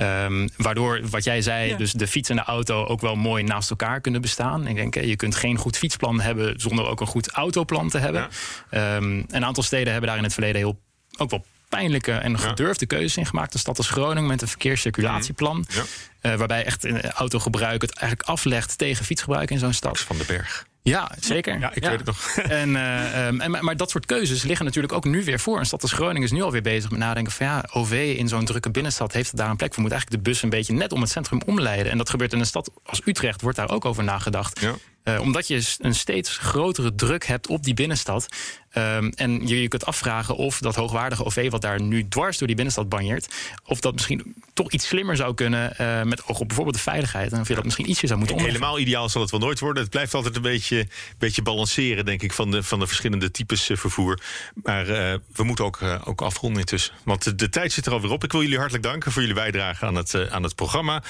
Um, 0.01 0.49
waardoor, 0.57 1.09
wat 1.09 1.23
jij 1.23 1.41
zei, 1.41 1.75
dus 1.75 1.91
de 1.91 2.07
fiets 2.07 2.29
en 2.29 2.35
de 2.35 2.41
auto 2.43 2.85
ook 2.85 3.01
wel 3.01 3.15
mooi 3.15 3.43
naast 3.43 3.69
elkaar 3.69 4.01
kunnen 4.01 4.21
bestaan. 4.21 4.67
Ik 4.67 4.75
denk, 4.75 4.95
je 4.95 5.15
kunt 5.15 5.35
geen 5.35 5.57
goed 5.57 5.77
fietsplan 5.77 6.19
hebben 6.19 6.59
zonder 6.59 6.85
ook 6.85 7.01
een 7.01 7.07
goed 7.07 7.31
autoplan 7.31 7.89
te 7.89 7.97
hebben. 7.97 8.27
Um, 8.71 9.25
een 9.27 9.45
aantal 9.45 9.63
steden 9.63 9.91
hebben 9.91 10.09
daar 10.09 10.17
in 10.17 10.23
het 10.23 10.33
verleden 10.33 10.57
heel 10.57 10.79
ook 11.17 11.29
wel 11.29 11.45
pijnlijke 11.69 12.11
en 12.11 12.39
gedurfde 12.39 12.85
keuzes 12.85 13.17
in 13.17 13.25
gemaakt. 13.25 13.51
De 13.51 13.57
stad 13.57 13.77
als 13.77 13.89
Groningen 13.89 14.29
met 14.29 14.41
een 14.41 14.47
verkeerscirculatieplan. 14.47 15.65
Ja. 15.69 15.83
Uh, 16.31 16.37
waarbij 16.37 16.65
echt 16.65 16.87
autogebruik 17.11 17.81
het 17.81 17.93
eigenlijk 17.93 18.29
aflegt 18.29 18.77
tegen 18.77 19.05
fietsgebruik 19.05 19.51
in 19.51 19.59
zo'n 19.59 19.73
stad. 19.73 19.99
Van 19.99 20.17
de 20.17 20.25
Berg. 20.25 20.65
Ja, 20.89 21.11
zeker. 21.19 21.59
Ja, 21.59 21.71
ik 21.73 21.83
weet 21.83 21.97
het 21.97 22.05
nog. 22.05 22.27
En, 22.37 22.69
uh, 22.69 23.43
en, 23.43 23.51
maar 23.59 23.77
dat 23.77 23.89
soort 23.89 24.05
keuzes 24.05 24.43
liggen 24.43 24.65
natuurlijk 24.65 24.93
ook 24.93 25.05
nu 25.05 25.23
weer 25.23 25.39
voor. 25.39 25.59
Een 25.59 25.65
stad 25.65 25.81
als 25.81 25.91
Groningen 25.91 26.23
is 26.23 26.31
nu 26.31 26.41
alweer 26.41 26.61
bezig 26.61 26.89
met 26.89 26.99
nadenken 26.99 27.33
van 27.33 27.45
ja, 27.45 27.65
OV 27.73 28.15
in 28.17 28.27
zo'n 28.27 28.45
drukke 28.45 28.69
binnenstad 28.69 29.13
heeft 29.13 29.29
het 29.29 29.39
daar 29.39 29.49
een 29.49 29.55
plek 29.55 29.73
voor. 29.73 29.83
Moet 29.83 29.91
eigenlijk 29.91 30.23
de 30.23 30.29
bus 30.29 30.41
een 30.41 30.49
beetje 30.49 30.73
net 30.73 30.91
om 30.91 31.01
het 31.01 31.09
centrum 31.09 31.41
omleiden. 31.45 31.91
En 31.91 31.97
dat 31.97 32.09
gebeurt 32.09 32.33
in 32.33 32.39
een 32.39 32.45
stad 32.45 32.71
als 32.83 33.01
Utrecht, 33.05 33.41
wordt 33.41 33.57
daar 33.57 33.69
ook 33.69 33.85
over 33.85 34.03
nagedacht. 34.03 34.59
Ja. 34.59 34.75
Uh, 35.03 35.21
omdat 35.21 35.47
je 35.47 35.75
een 35.79 35.95
steeds 35.95 36.37
grotere 36.37 36.95
druk 36.95 37.25
hebt 37.25 37.47
op 37.47 37.63
die 37.63 37.73
binnenstad. 37.73 38.27
Um, 38.73 39.11
en 39.15 39.47
je, 39.47 39.61
je 39.61 39.67
kunt 39.67 39.85
afvragen 39.85 40.35
of 40.35 40.59
dat 40.59 40.75
hoogwaardige 40.75 41.25
OV, 41.25 41.49
wat 41.49 41.61
daar 41.61 41.81
nu 41.81 42.07
dwars 42.07 42.37
door 42.37 42.47
die 42.47 42.55
binnenstad 42.55 42.89
banjert, 42.89 43.27
of 43.63 43.79
dat 43.79 43.93
misschien 43.93 44.35
toch 44.53 44.71
iets 44.71 44.87
slimmer 44.87 45.15
zou 45.15 45.33
kunnen 45.33 45.73
uh, 45.81 46.03
met 46.03 46.25
oog 46.25 46.39
op 46.39 46.47
bijvoorbeeld 46.47 46.75
de 46.75 46.81
veiligheid. 46.81 47.31
En 47.31 47.39
of 47.39 47.47
je 47.47 47.55
dat 47.55 47.63
misschien 47.63 47.89
ietsje 47.89 48.07
zou 48.07 48.19
moeten 48.19 48.35
omleggen. 48.35 48.61
Helemaal 48.61 48.81
ideaal 48.81 49.09
zal 49.09 49.21
het 49.21 49.31
wel 49.31 49.39
nooit 49.39 49.59
worden. 49.59 49.81
Het 49.81 49.91
blijft 49.91 50.13
altijd 50.13 50.35
een 50.35 50.41
beetje, 50.41 50.87
beetje 51.17 51.41
balanceren, 51.41 52.05
denk 52.05 52.21
ik, 52.21 52.33
van 52.33 52.51
de, 52.51 52.63
van 52.63 52.79
de 52.79 52.87
verschillende 52.87 53.31
types 53.31 53.69
uh, 53.69 53.77
vervoer. 53.77 54.19
Maar 54.63 54.89
uh, 54.89 55.13
we 55.35 55.43
moeten 55.43 55.65
ook, 55.65 55.79
ook 56.03 56.21
afronden 56.21 56.59
intussen. 56.59 56.93
Want 57.03 57.23
de, 57.23 57.35
de 57.35 57.49
tijd 57.49 57.71
zit 57.71 57.85
er 57.85 57.91
alweer 57.91 58.11
op. 58.11 58.23
Ik 58.23 58.31
wil 58.31 58.41
jullie 58.41 58.57
hartelijk 58.57 58.83
danken 58.83 59.11
voor 59.11 59.21
jullie 59.21 59.37
bijdrage 59.37 59.85
aan 59.85 59.95
het, 59.95 60.29
aan 60.29 60.43
het 60.43 60.55
programma. 60.55 61.03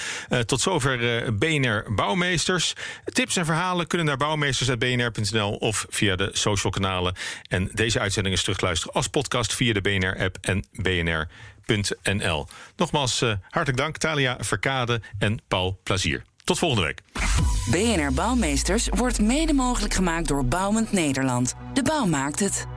tot 0.45 0.61
zover 0.61 0.97
BNR 1.37 1.85
Bouwmeesters. 1.95 2.73
Tips 3.05 3.35
en 3.35 3.45
verhalen 3.45 3.87
kunnen 3.87 4.07
naar 4.07 4.17
bouwmeesters.bnr.nl 4.17 5.55
of 5.55 5.85
via 5.89 6.15
de 6.15 6.29
social 6.33 6.71
kanalen. 6.71 7.15
En 7.47 7.69
deze 7.73 7.99
uitzending 7.99 8.35
is 8.35 8.41
terug 8.41 8.57
te 8.57 8.65
luisteren 8.65 8.93
als 8.93 9.07
podcast 9.07 9.53
via 9.53 9.73
de 9.73 9.81
BNR-app 9.81 10.37
en 10.41 10.65
bnr.nl. 10.71 12.47
Nogmaals, 12.75 13.21
uh, 13.21 13.33
hartelijk 13.49 13.77
dank 13.77 13.97
Talia 13.97 14.37
Verkade 14.39 15.01
en 15.19 15.39
Paul 15.47 15.79
Plazier. 15.83 16.23
Tot 16.43 16.59
volgende 16.59 16.85
week. 16.85 17.01
BNR 17.69 18.13
Bouwmeesters 18.13 18.87
wordt 18.89 19.21
mede 19.21 19.53
mogelijk 19.53 19.93
gemaakt 19.93 20.27
door 20.27 20.45
Bouwend 20.45 20.91
Nederland. 20.91 21.55
De 21.73 21.83
bouw 21.83 22.05
maakt 22.05 22.39
het. 22.39 22.76